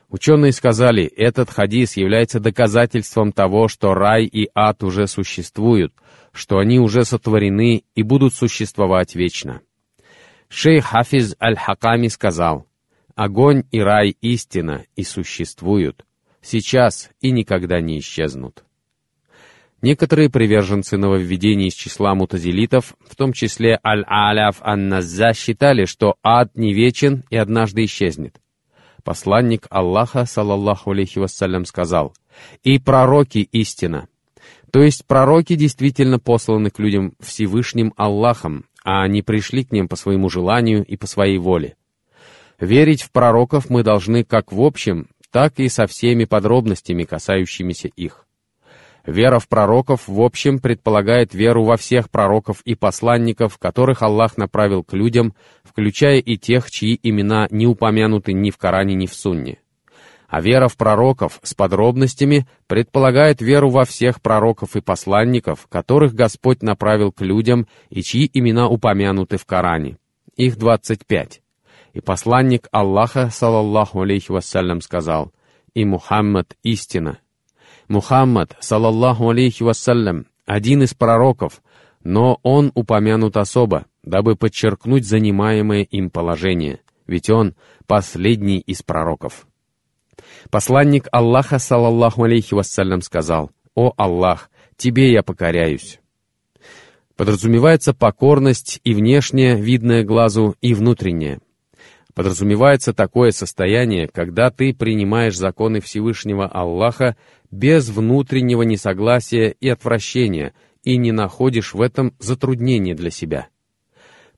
Ученые 0.09 0.53
сказали, 0.53 1.03
этот 1.03 1.51
хадис 1.51 1.95
является 1.95 2.39
доказательством 2.39 3.31
того, 3.31 3.67
что 3.67 3.93
рай 3.93 4.25
и 4.25 4.49
ад 4.55 4.83
уже 4.83 5.05
существуют, 5.05 5.93
что 6.31 6.57
они 6.57 6.79
уже 6.79 7.05
сотворены 7.05 7.83
и 7.93 8.01
будут 8.01 8.33
существовать 8.33 9.13
вечно. 9.13 9.61
Шейх 10.49 10.85
Хафиз 10.85 11.35
Аль-Хаками 11.39 12.07
сказал, 12.07 12.67
«Огонь 13.15 13.63
и 13.71 13.79
рай 13.79 14.15
истина 14.21 14.85
и 14.95 15.03
существуют, 15.03 16.05
сейчас 16.41 17.11
и 17.21 17.31
никогда 17.31 17.79
не 17.79 17.99
исчезнут». 17.99 18.63
Некоторые 19.81 20.29
приверженцы 20.29 20.97
нововведений 20.97 21.67
из 21.67 21.73
числа 21.73 22.13
мутазилитов, 22.13 22.95
в 23.07 23.15
том 23.15 23.31
числе 23.31 23.79
Аль-Аляф 23.85 24.57
Ан-Назза, 24.61 25.33
считали, 25.33 25.85
что 25.85 26.15
ад 26.21 26.57
не 26.57 26.73
вечен 26.73 27.23
и 27.29 27.37
однажды 27.37 27.85
исчезнет. 27.85 28.41
Посланник 29.03 29.67
Аллаха, 29.69 30.25
салаллаху 30.25 30.91
алейхи 30.91 31.19
вассалям, 31.19 31.63
сказал, 31.63 32.13
«И 32.63 32.77
пророки 32.79 33.47
истина». 33.51 34.09
То 34.71 34.81
есть 34.81 35.05
пророки 35.05 35.55
действительно 35.55 36.19
посланы 36.19 36.69
к 36.69 36.79
людям 36.79 37.13
Всевышним 37.19 37.93
Аллахом, 37.95 38.65
а 38.83 39.03
они 39.03 39.21
пришли 39.21 39.63
к 39.63 39.71
ним 39.71 39.87
по 39.87 39.95
своему 39.95 40.29
желанию 40.29 40.85
и 40.85 40.97
по 40.97 41.07
своей 41.07 41.37
воле. 41.37 41.75
Верить 42.59 43.03
в 43.03 43.11
пророков 43.11 43.69
мы 43.69 43.83
должны 43.83 44.23
как 44.23 44.51
в 44.51 44.61
общем, 44.61 45.07
так 45.31 45.59
и 45.59 45.69
со 45.69 45.87
всеми 45.87 46.25
подробностями, 46.25 47.03
касающимися 47.03 47.89
их. 47.95 48.25
Вера 49.05 49.39
в 49.39 49.47
пророков 49.47 50.07
в 50.07 50.21
общем 50.21 50.59
предполагает 50.59 51.33
веру 51.33 51.63
во 51.63 51.77
всех 51.77 52.09
пророков 52.09 52.61
и 52.63 52.75
посланников, 52.75 53.57
которых 53.57 54.01
Аллах 54.01 54.37
направил 54.37 54.83
к 54.83 54.93
людям, 54.93 55.33
включая 55.63 56.19
и 56.19 56.37
тех, 56.37 56.69
чьи 56.69 56.99
имена 57.01 57.47
не 57.49 57.65
упомянуты 57.65 58.33
ни 58.33 58.51
в 58.51 58.57
Коране, 58.57 58.95
ни 58.95 59.07
в 59.07 59.13
Сунне. 59.13 59.59
А 60.29 60.41
вера 60.41 60.67
в 60.67 60.77
пророков 60.77 61.39
с 61.41 61.55
подробностями 61.55 62.47
предполагает 62.67 63.41
веру 63.41 63.71
во 63.71 63.83
всех 63.83 64.21
пророков 64.21 64.75
и 64.75 64.81
посланников, 64.81 65.65
которых 65.67 66.13
Господь 66.13 66.61
направил 66.61 67.11
к 67.11 67.21
людям 67.21 67.67
и 67.89 68.03
чьи 68.03 68.29
имена 68.31 68.69
упомянуты 68.69 69.37
в 69.37 69.45
Коране. 69.45 69.97
Их 70.35 70.57
25. 70.57 71.41
И 71.93 71.99
посланник 71.99 72.67
Аллаха, 72.71 73.31
салаллаху 73.31 74.01
алейхи 74.01 74.31
вассалям, 74.31 74.81
сказал, 74.81 75.33
«И 75.73 75.83
Мухаммад— 75.83 76.55
истина». 76.63 77.17
Мухаммад, 77.87 78.55
салаллаху 78.59 79.29
алейхи 79.29 79.63
вассалям, 79.63 80.27
один 80.45 80.83
из 80.83 80.93
пророков, 80.93 81.63
но 82.03 82.39
он 82.43 82.71
упомянут 82.75 83.35
особо, 83.35 83.87
дабы 84.03 84.35
подчеркнуть 84.35 85.07
занимаемое 85.07 85.81
им 85.81 86.11
положение, 86.11 86.81
ведь 87.07 87.31
он 87.31 87.55
последний 87.87 88.59
из 88.59 88.83
пророков. 88.83 89.47
Посланник 90.49 91.07
Аллаха, 91.11 91.59
салаллаху 91.59 92.23
алейхи 92.23 92.53
вассалям, 92.53 93.01
сказал, 93.01 93.51
«О 93.75 93.93
Аллах, 93.97 94.49
Тебе 94.79 95.11
я 95.11 95.23
покоряюсь». 95.23 95.99
Подразумевается 97.17 97.93
покорность 97.93 98.79
и 98.85 98.93
внешняя, 98.93 99.55
видная 99.55 100.05
глазу, 100.05 100.55
и 100.61 100.73
внутренняя. 100.73 101.41
Подразумевается 102.13 102.93
такое 102.93 103.31
состояние, 103.31 104.07
когда 104.07 104.51
ты 104.51 104.73
принимаешь 104.73 105.35
законы 105.35 105.81
Всевышнего 105.81 106.47
Аллаха 106.47 107.17
без 107.51 107.89
внутреннего 107.89 108.61
несогласия 108.61 109.49
и 109.49 109.67
отвращения 109.67 110.53
и 110.83 110.95
не 110.95 111.11
находишь 111.11 111.73
в 111.73 111.81
этом 111.81 112.15
затруднения 112.19 112.95
для 112.95 113.11
себя. 113.11 113.49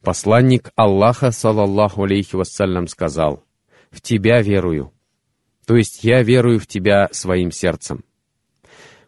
Посланник 0.01 0.71
Аллаха, 0.75 1.29
салаллаху 1.29 2.03
алейхи 2.03 2.35
вассалям, 2.35 2.88
сказал, 2.88 3.43
«В 3.91 4.01
тебя 4.01 4.41
верую, 4.41 4.91
то 5.71 5.77
есть 5.77 6.03
я 6.03 6.21
верую 6.21 6.59
в 6.59 6.67
тебя 6.67 7.07
своим 7.13 7.49
сердцем». 7.49 8.03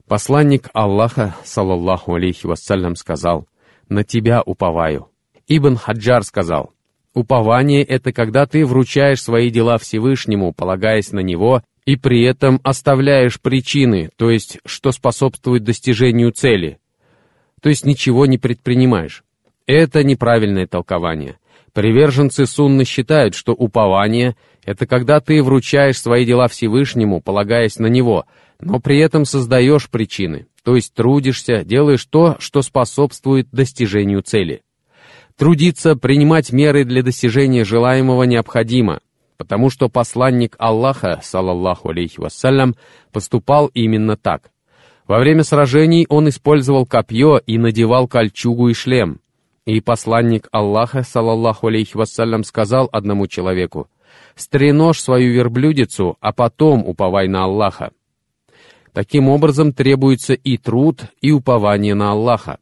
Посланник 0.08 0.70
Аллаха, 0.72 1.36
салаллаху 1.44 2.14
алейхи 2.14 2.46
вассалям, 2.46 2.96
сказал, 2.96 3.50
«На 3.90 4.06
тебя 4.06 4.42
уповаю». 4.42 5.10
Ибн 5.46 5.76
Хаджар 5.76 6.24
сказал, 6.24 6.72
«Упование— 7.14 7.84
это 7.84 8.14
когда 8.14 8.46
ты 8.46 8.66
вручаешь 8.66 9.22
свои 9.22 9.50
дела 9.50 9.78
Всевышнему, 9.78 10.54
полагаясь 10.54 11.12
на 11.12 11.20
Него 11.20 11.64
и 11.86 11.98
при 11.98 12.24
этом 12.24 12.62
оставляешь 12.64 13.42
причины, 13.42 14.10
то 14.16 14.30
есть 14.30 14.60
что 14.66 14.94
способствует 14.94 15.66
достижению 15.66 16.32
цели, 16.32 16.80
то 17.62 17.68
есть 17.68 17.86
ничего 17.86 18.26
не 18.26 18.38
предпринимаешь. 18.38 19.26
Это 19.68 20.02
неправильное 20.06 20.66
толкование. 20.66 21.40
Приверженцы 21.74 22.46
сунны 22.46 22.86
считают, 22.86 23.36
что 23.36 23.54
упование— 23.54 24.36
это 24.66 24.86
когда 24.86 25.20
ты 25.20 25.42
вручаешь 25.42 26.00
свои 26.00 26.26
дела 26.26 26.48
Всевышнему, 26.48 27.22
полагаясь 27.22 27.80
на 27.80 27.88
Него, 27.88 28.26
но 28.60 28.80
при 28.80 29.00
этом 29.00 29.26
создаешь 29.26 29.90
причины, 29.90 30.48
то 30.64 30.76
есть 30.76 30.94
трудишься, 30.94 31.64
делаешь 31.64 32.06
то, 32.06 32.38
что 32.40 32.62
способствует 32.62 33.48
достижению 33.52 34.22
цели. 34.22 34.62
Трудиться, 35.36 35.96
принимать 35.96 36.52
меры 36.52 36.86
для 36.86 37.02
достижения 37.02 37.66
желаемого 37.66 38.24
необходимо— 38.24 39.00
потому 39.44 39.70
что 39.70 39.90
посланник 39.90 40.56
Аллаха, 40.58 41.20
салаллаху 41.22 41.90
алейхи 41.90 42.20
вассалям, 42.20 42.76
поступал 43.12 43.68
именно 43.74 44.16
так. 44.16 44.52
Во 45.06 45.20
время 45.20 45.44
сражений 45.44 46.06
он 46.08 46.30
использовал 46.30 46.86
копье 46.86 47.38
и 47.46 47.58
надевал 47.58 48.08
кольчугу 48.08 48.70
и 48.70 48.74
шлем. 48.74 49.20
И 49.66 49.80
посланник 49.80 50.48
Аллаха, 50.52 51.04
салаллаху 51.04 51.68
алейхи 51.68 51.96
вассалям, 51.96 52.44
сказал 52.44 52.90
одному 52.92 53.28
человеку, 53.28 53.88
«Стреножь 54.36 55.00
свою 55.00 55.34
верблюдицу, 55.34 56.18
а 56.20 56.34
потом 56.34 56.86
уповай 56.86 57.28
на 57.28 57.46
Аллаха». 57.46 57.92
Таким 58.92 59.30
образом 59.30 59.74
требуется 59.74 60.34
и 60.34 60.58
труд, 60.58 61.06
и 61.22 61.32
упование 61.32 61.96
на 61.96 62.12
Аллаха. 62.12 62.60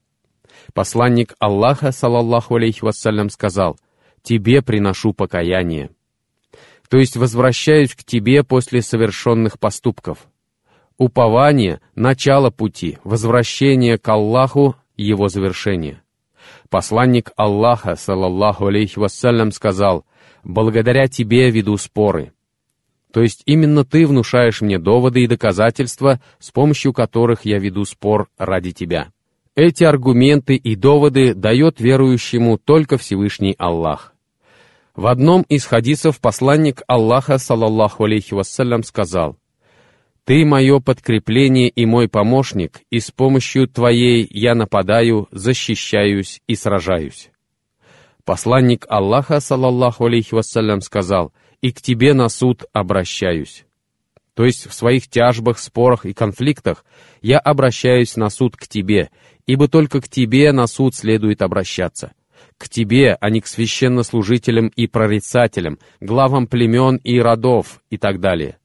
Посланник 0.74 1.36
Аллаха, 1.40 1.92
салаллаху 1.92 2.56
алейхи 2.56 2.84
вассалям, 2.84 3.30
сказал, 3.30 3.78
«Тебе 4.22 4.62
приношу 4.62 5.14
покаяние» 5.14 5.90
то 6.92 6.98
есть 6.98 7.16
возвращаюсь 7.16 7.96
к 7.96 8.04
тебе 8.04 8.44
после 8.44 8.82
совершенных 8.82 9.58
поступков. 9.58 10.28
Упование— 10.98 11.80
начало 11.96 12.50
пути, 12.50 12.98
возвращение 13.06 13.98
к 13.98 14.10
Аллаху— 14.10 14.76
его 14.98 15.30
завершение. 15.30 16.02
Посланник 16.70 17.32
Аллаха, 17.36 17.96
салаллаху 17.96 18.68
алейхи 18.68 19.00
вассалям, 19.00 19.52
сказал, 19.52 20.06
«Благодаря 20.44 21.08
тебе 21.08 21.50
веду 21.52 21.78
споры». 21.78 22.34
То 23.12 23.22
есть 23.22 23.44
именно 23.46 23.84
ты 23.84 24.08
внушаешь 24.08 24.62
мне 24.62 24.80
доводы 24.80 25.24
и 25.24 25.28
доказательства, 25.28 26.22
с 26.40 26.52
помощью 26.52 26.94
которых 26.94 27.46
я 27.46 27.60
веду 27.60 27.84
спор 27.86 28.30
ради 28.38 28.72
тебя. 28.72 29.12
Эти 29.56 29.84
аргументы 29.84 30.56
и 30.56 30.76
доводы 30.76 31.34
дает 31.34 31.82
верующему 31.82 32.58
только 32.58 32.98
Всевышний 32.98 33.54
Аллах. 33.58 34.14
В 34.96 35.08
одном 35.08 35.42
из 35.44 35.66
хадисов 35.66 36.20
посланник 36.22 36.84
Аллаха, 36.88 37.38
салаллаху 37.38 38.06
алейхи 38.06 38.34
вассалям, 38.34 38.84
сказал, 38.84 39.38
«Ты 40.26 40.46
мое 40.46 40.80
подкрепление 40.80 41.70
и 41.70 41.86
мой 41.86 42.08
помощник, 42.08 42.82
и 42.90 43.00
с 43.00 43.12
помощью 43.12 43.68
Твоей 43.68 44.28
я 44.30 44.56
нападаю, 44.56 45.28
защищаюсь 45.32 46.42
и 46.48 46.56
сражаюсь». 46.56 47.32
Посланник 48.24 48.86
Аллаха, 48.88 49.40
салаллаху 49.40 50.06
алейхи 50.06 50.36
вассалям, 50.36 50.82
сказал, 50.82 51.34
«И 51.62 51.72
к 51.72 51.82
Тебе 51.82 52.14
на 52.14 52.30
суд 52.30 52.64
обращаюсь». 52.72 53.66
То 54.36 54.46
есть 54.46 54.68
в 54.68 54.74
своих 54.74 55.10
тяжбах, 55.10 55.60
спорах 55.60 56.06
и 56.06 56.14
конфликтах 56.14 56.86
я 57.22 57.40
обращаюсь 57.40 58.16
на 58.16 58.30
суд 58.30 58.56
к 58.56 58.68
Тебе, 58.68 59.10
ибо 59.48 59.68
только 59.68 60.02
к 60.02 60.08
Тебе 60.08 60.52
на 60.52 60.68
суд 60.68 60.96
следует 60.96 61.42
обращаться 61.42 62.14
к 62.62 62.70
тебе, 62.70 63.18
а 63.20 63.30
не 63.32 63.42
к 63.42 63.48
священнослужителям 63.48 64.68
и 64.68 64.86
прорицателям, 64.86 65.80
главам 66.00 66.46
племен 66.46 66.98
и 66.98 67.20
родов 67.20 67.82
и 67.90 67.98
так 67.98 68.20
далее. 68.20 68.60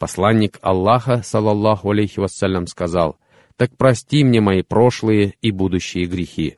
Посланник 0.00 0.58
Аллаха, 0.62 1.20
салаллаху 1.22 1.90
алейхи 1.90 2.20
вассалям, 2.20 2.66
сказал, 2.66 3.18
«Так 3.58 3.76
прости 3.76 4.24
мне 4.24 4.40
мои 4.40 4.62
прошлые 4.62 5.34
и 5.42 5.50
будущие 5.50 6.06
грехи». 6.06 6.56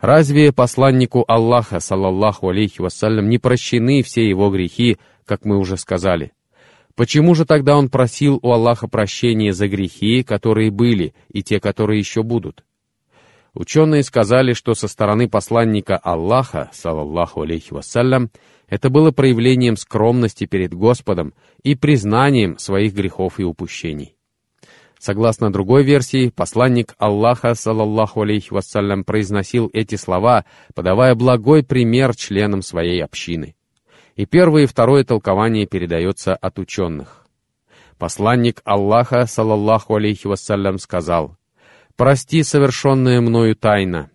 Разве 0.00 0.50
посланнику 0.50 1.26
Аллаха, 1.28 1.78
салаллаху 1.78 2.48
алейхи 2.48 2.80
вассалям, 2.80 3.28
не 3.28 3.36
прощены 3.36 4.02
все 4.02 4.26
его 4.26 4.48
грехи, 4.48 4.96
как 5.26 5.44
мы 5.44 5.58
уже 5.58 5.76
сказали? 5.76 6.32
Почему 6.94 7.34
же 7.34 7.44
тогда 7.44 7.76
он 7.76 7.90
просил 7.90 8.38
у 8.40 8.50
Аллаха 8.50 8.88
прощения 8.88 9.52
за 9.52 9.68
грехи, 9.68 10.22
которые 10.22 10.70
были, 10.70 11.12
и 11.28 11.42
те, 11.42 11.60
которые 11.60 11.98
еще 11.98 12.22
будут? 12.22 12.64
Ученые 13.52 14.02
сказали, 14.04 14.54
что 14.54 14.72
со 14.72 14.88
стороны 14.88 15.28
посланника 15.28 15.98
Аллаха, 15.98 16.70
салаллаху 16.72 17.42
алейхи 17.42 17.74
вассалям, 17.74 18.30
это 18.72 18.88
было 18.88 19.10
проявлением 19.10 19.76
скромности 19.76 20.46
перед 20.46 20.72
Господом 20.72 21.34
и 21.62 21.74
признанием 21.74 22.56
своих 22.56 22.94
грехов 22.94 23.38
и 23.38 23.44
упущений. 23.44 24.16
Согласно 24.98 25.52
другой 25.52 25.82
версии, 25.82 26.30
посланник 26.30 26.94
Аллаха, 26.96 27.54
салаллаху 27.54 28.22
алейхи 28.22 28.50
вассалям, 28.50 29.04
произносил 29.04 29.68
эти 29.74 29.96
слова, 29.96 30.46
подавая 30.74 31.14
благой 31.14 31.62
пример 31.62 32.16
членам 32.16 32.62
своей 32.62 33.04
общины. 33.04 33.56
И 34.16 34.24
первое 34.24 34.62
и 34.62 34.66
второе 34.66 35.04
толкование 35.04 35.66
передается 35.66 36.34
от 36.34 36.58
ученых. 36.58 37.26
Посланник 37.98 38.62
Аллаха, 38.64 39.26
салаллаху 39.26 39.96
алейхи 39.96 40.26
вассалям, 40.26 40.78
сказал— 40.78 41.36
«Прости 41.96 42.42
совершенное 42.42 43.20
мною 43.20 43.54
тайна». 43.54 44.08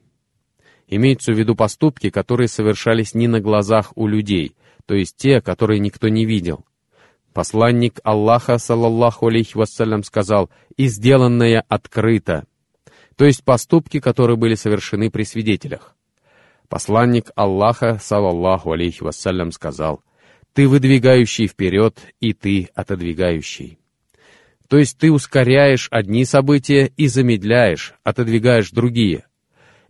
Имеются 0.88 1.34
в 1.34 1.38
виду 1.38 1.56
поступки, 1.56 2.10
которые 2.10 2.48
совершались 2.48 3.14
не 3.14 3.28
на 3.28 3.42
глазах 3.42 3.92
у 3.96 4.08
людей, 4.08 4.56
то 4.86 4.96
есть 4.96 5.18
те, 5.18 5.42
которые 5.42 5.80
никто 5.80 6.08
не 6.08 6.26
видел. 6.26 6.66
Посланник 7.34 8.00
Аллаха, 8.04 8.58
саллаллаху 8.58 9.28
алейхи 9.28 9.58
вассалям, 9.58 10.04
сказал 10.04 10.50
«и 10.76 10.88
сделанное 10.88 11.64
открыто», 11.68 12.48
то 13.16 13.26
есть 13.26 13.44
поступки, 13.44 14.00
которые 14.00 14.38
были 14.38 14.56
совершены 14.56 15.12
при 15.12 15.24
свидетелях. 15.24 15.96
Посланник 16.70 17.32
Аллаха, 17.36 18.00
саллаллаху 18.02 18.72
алейхи 18.72 19.04
вассалям, 19.04 19.52
сказал 19.52 20.02
«ты 20.54 20.68
выдвигающий 20.68 21.48
вперед, 21.48 22.00
и 22.20 22.34
ты 22.34 22.70
отодвигающий». 22.74 23.78
То 24.68 24.78
есть 24.78 24.98
ты 24.98 25.12
ускоряешь 25.12 25.88
одни 25.92 26.26
события 26.26 26.92
и 26.98 27.08
замедляешь, 27.08 27.94
отодвигаешь 28.04 28.72
другие. 28.72 29.27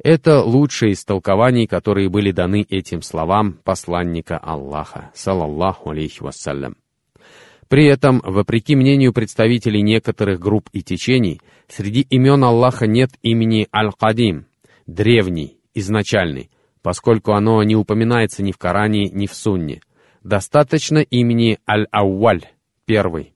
Это 0.04 0.44
лучшие 0.44 0.92
из 0.92 1.04
толкований, 1.04 1.66
которые 1.66 2.10
были 2.10 2.32
даны 2.32 2.66
этим 2.70 3.02
словам 3.02 3.60
посланника 3.64 4.38
Аллаха, 4.38 5.12
салаллаху 5.14 5.90
алейхи 5.90 6.22
вассалям. 6.22 6.78
При 7.68 7.86
этом, 7.86 8.22
вопреки 8.24 8.76
мнению 8.76 9.12
представителей 9.12 9.82
некоторых 9.82 10.40
групп 10.40 10.70
и 10.72 10.82
течений, 10.82 11.42
среди 11.68 12.02
имен 12.02 12.44
Аллаха 12.44 12.88
нет 12.88 13.12
имени 13.24 13.68
Аль-Кадим, 13.76 14.46
древний, 14.86 15.60
изначальный, 15.74 16.50
поскольку 16.82 17.34
оно 17.34 17.62
не 17.64 17.76
упоминается 17.76 18.42
ни 18.44 18.52
в 18.52 18.58
Коране, 18.58 19.10
ни 19.10 19.28
в 19.28 19.34
Сунне. 19.34 19.82
Достаточно 20.24 21.00
имени 21.00 21.60
Аль-Ауаль, 21.70 22.46
первый. 22.86 23.34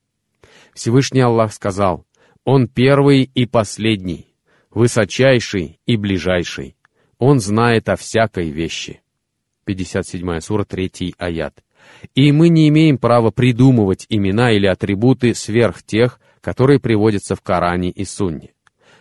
Всевышний 0.74 1.21
Аллах 1.21 1.52
сказал, 1.52 2.06
«Он 2.45 2.67
первый 2.67 3.24
и 3.24 3.45
последний, 3.45 4.31
высочайший 4.73 5.79
и 5.86 5.97
ближайший. 5.97 6.75
Он 7.17 7.39
знает 7.39 7.89
о 7.89 7.95
всякой 7.95 8.49
вещи». 8.49 9.01
57 9.65 10.39
сура, 10.39 10.65
3 10.65 11.15
аят. 11.17 11.63
И 12.15 12.31
мы 12.31 12.49
не 12.49 12.67
имеем 12.69 12.97
права 12.97 13.31
придумывать 13.31 14.05
имена 14.10 14.51
или 14.51 14.65
атрибуты 14.65 15.34
сверх 15.34 15.84
тех, 15.84 16.19
которые 16.41 16.79
приводятся 16.79 17.36
в 17.36 17.41
Коране 17.41 17.89
и 17.89 18.05
Сунне. 18.05 18.53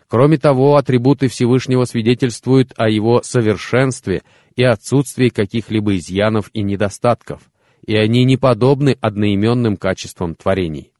Кроме 0.08 0.38
того, 0.38 0.76
атрибуты 0.76 1.28
Всевышнего 1.28 1.84
свидетельствуют 1.84 2.72
о 2.76 2.88
его 2.88 3.22
совершенстве 3.22 4.22
и 4.56 4.64
отсутствии 4.64 5.28
каких-либо 5.28 5.96
изъянов 5.96 6.50
и 6.52 6.62
недостатков, 6.62 7.42
и 7.86 7.96
они 7.96 8.24
не 8.24 8.36
подобны 8.36 8.96
одноименным 9.00 9.76
качествам 9.76 10.34
творений. 10.34 10.92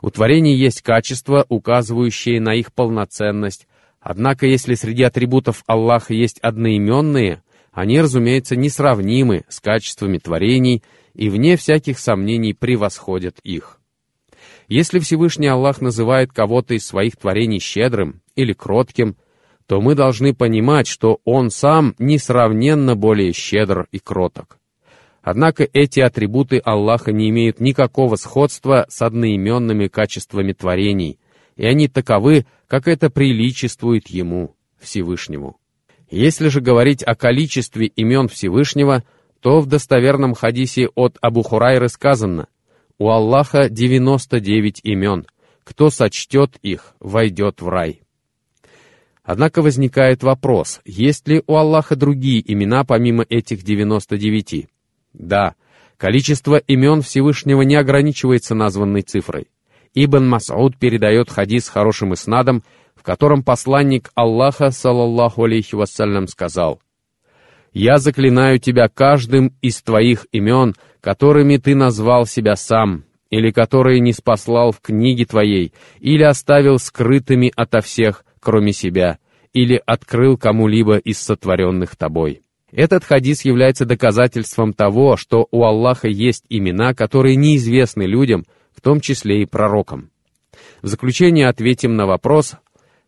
У 0.00 0.10
творений 0.10 0.56
есть 0.56 0.82
качества, 0.82 1.46
указывающие 1.48 2.40
на 2.40 2.54
их 2.54 2.72
полноценность, 2.72 3.68
однако 4.02 4.46
если 4.46 4.74
среди 4.74 5.04
атрибутов 5.04 5.62
Аллаха 5.66 6.12
есть 6.12 6.38
одноименные, 6.40 7.42
они, 7.72 8.00
разумеется, 8.00 8.56
несравнимы 8.56 9.44
с 9.48 9.60
качествами 9.60 10.18
творений 10.18 10.82
и, 11.14 11.30
вне 11.30 11.56
всяких 11.56 11.98
сомнений, 11.98 12.52
превосходят 12.52 13.38
их. 13.42 13.78
Если 14.68 14.98
Всевышний 14.98 15.46
Аллах 15.46 15.80
называет 15.80 16.32
кого-то 16.32 16.74
из 16.74 16.86
своих 16.86 17.16
творений 17.16 17.60
щедрым 17.60 18.20
или 18.36 18.52
кротким, 18.52 19.16
то 19.66 19.80
мы 19.80 19.94
должны 19.94 20.34
понимать, 20.34 20.86
что 20.86 21.20
Он 21.24 21.50
сам 21.50 21.94
несравненно 21.98 22.94
более 22.94 23.32
щедр 23.32 23.86
и 23.90 23.98
кроток. 23.98 24.58
Однако 25.22 25.66
эти 25.72 26.00
атрибуты 26.00 26.58
Аллаха 26.58 27.12
не 27.12 27.30
имеют 27.30 27.60
никакого 27.60 28.16
сходства 28.16 28.86
с 28.88 29.02
одноименными 29.02 29.86
качествами 29.86 30.52
творений, 30.52 31.18
и 31.56 31.64
они 31.64 31.86
таковы, 31.86 32.44
как 32.72 32.88
это 32.88 33.10
приличествует 33.10 34.08
Ему, 34.08 34.56
Всевышнему. 34.80 35.58
Если 36.10 36.48
же 36.48 36.62
говорить 36.62 37.02
о 37.02 37.14
количестве 37.14 37.86
имен 37.86 38.28
Всевышнего, 38.28 39.04
то 39.40 39.60
в 39.60 39.66
достоверном 39.66 40.32
хадисе 40.32 40.88
от 40.94 41.18
Абу 41.20 41.42
Хурайры 41.42 41.90
сказано, 41.90 42.48
«У 42.96 43.10
Аллаха 43.10 43.68
99 43.68 44.80
имен, 44.84 45.26
кто 45.64 45.90
сочтет 45.90 46.56
их, 46.62 46.94
войдет 46.98 47.60
в 47.60 47.68
рай». 47.68 48.00
Однако 49.22 49.60
возникает 49.60 50.22
вопрос, 50.22 50.80
есть 50.86 51.28
ли 51.28 51.42
у 51.46 51.56
Аллаха 51.56 51.94
другие 51.94 52.42
имена 52.50 52.84
помимо 52.84 53.22
этих 53.28 53.64
99? 53.64 54.66
Да, 55.12 55.56
количество 55.98 56.56
имен 56.56 57.02
Всевышнего 57.02 57.60
не 57.60 57.76
ограничивается 57.76 58.54
названной 58.54 59.02
цифрой. 59.02 59.48
Ибн 59.94 60.28
Мас'уд 60.28 60.76
передает 60.78 61.30
хадис 61.30 61.68
хорошим 61.68 62.14
иснадом, 62.14 62.62
в 62.94 63.02
котором 63.02 63.42
посланник 63.42 64.10
Аллаха, 64.14 64.70
саллаллаху 64.70 65.44
алейхи 65.44 65.74
вассалям, 65.74 66.28
сказал, 66.28 66.80
«Я 67.72 67.98
заклинаю 67.98 68.58
тебя 68.58 68.88
каждым 68.88 69.54
из 69.60 69.82
твоих 69.82 70.26
имен, 70.32 70.74
которыми 71.00 71.56
ты 71.56 71.74
назвал 71.74 72.26
себя 72.26 72.54
сам, 72.54 73.04
или 73.30 73.50
которые 73.50 74.00
не 74.00 74.12
спаслал 74.12 74.72
в 74.72 74.80
книге 74.80 75.24
твоей, 75.24 75.72
или 75.98 76.22
оставил 76.22 76.78
скрытыми 76.78 77.52
ото 77.56 77.80
всех, 77.80 78.24
кроме 78.40 78.72
себя, 78.72 79.18
или 79.52 79.82
открыл 79.84 80.36
кому-либо 80.38 80.96
из 80.98 81.18
сотворенных 81.18 81.96
тобой». 81.96 82.42
Этот 82.70 83.04
хадис 83.04 83.44
является 83.44 83.84
доказательством 83.84 84.72
того, 84.72 85.18
что 85.18 85.46
у 85.50 85.64
Аллаха 85.64 86.08
есть 86.08 86.44
имена, 86.48 86.94
которые 86.94 87.36
неизвестны 87.36 88.04
людям, 88.04 88.46
в 88.82 88.84
том 88.84 89.00
числе 89.00 89.42
и 89.42 89.46
пророкам. 89.46 90.10
В 90.82 90.88
заключение 90.88 91.46
ответим 91.46 91.94
на 91.94 92.04
вопрос, 92.04 92.56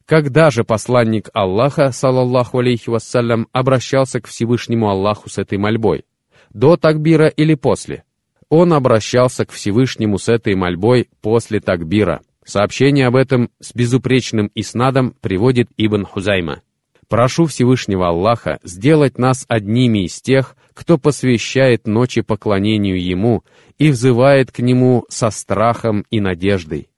когда 0.07 0.53
же 0.53 0.63
посланник 0.63 1.31
Аллаха, 1.35 1.91
салаллаху 1.91 2.61
алейхи 2.61 2.91
вассалям, 2.91 3.49
обращался 3.51 4.21
к 4.21 4.29
Всевышнему 4.29 4.89
Аллаху 4.89 5.29
с 5.29 5.37
этой 5.37 5.59
мольбой? 5.59 6.05
До 6.53 6.77
такбира 6.77 7.27
или 7.27 7.57
после? 7.57 8.05
Он 8.49 8.73
обращался 8.73 9.47
к 9.47 9.51
Всевышнему 9.51 10.19
с 10.19 10.29
этой 10.29 10.55
мольбой 10.55 11.09
после 11.21 11.59
такбира. 11.59 12.21
Сообщение 12.45 13.09
об 13.09 13.17
этом 13.17 13.51
с 13.59 13.75
безупречным 13.75 14.53
иснадом 14.55 15.17
приводит 15.21 15.71
Ибн 15.77 16.05
Хузайма. 16.05 16.63
Прошу 17.09 17.47
Всевышнего 17.47 18.09
Аллаха 18.09 18.59
сделать 18.63 19.19
нас 19.19 19.45
одними 19.49 20.07
из 20.07 20.21
тех, 20.21 20.57
кто 20.73 20.99
посвящает 20.99 21.87
ночи 21.87 22.23
поклонению 22.23 23.03
Ему 23.03 23.45
и 23.79 23.91
взывает 23.91 24.51
к 24.51 24.61
Нему 24.61 25.05
со 25.09 25.31
страхом 25.31 26.05
и 26.11 26.21
надеждой. 26.21 26.89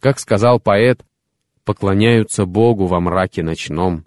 Как 0.00 0.18
сказал 0.18 0.60
поэт, 0.60 1.04
поклоняются 1.64 2.46
Богу 2.46 2.86
во 2.86 3.00
мраке 3.00 3.42
ночном, 3.42 4.04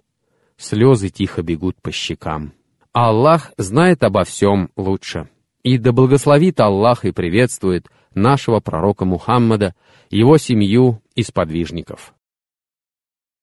слезы 0.56 1.08
тихо 1.08 1.42
бегут 1.42 1.76
по 1.82 1.90
щекам. 1.90 2.52
Аллах 2.92 3.52
знает 3.56 4.02
обо 4.02 4.24
всем 4.24 4.70
лучше. 4.76 5.28
И 5.62 5.78
да 5.78 5.92
благословит 5.92 6.58
Аллах 6.60 7.04
и 7.04 7.12
приветствует 7.12 7.86
нашего 8.14 8.60
пророка 8.60 9.04
Мухаммада, 9.04 9.74
его 10.10 10.38
семью 10.38 11.02
и 11.14 11.22
сподвижников. 11.22 12.14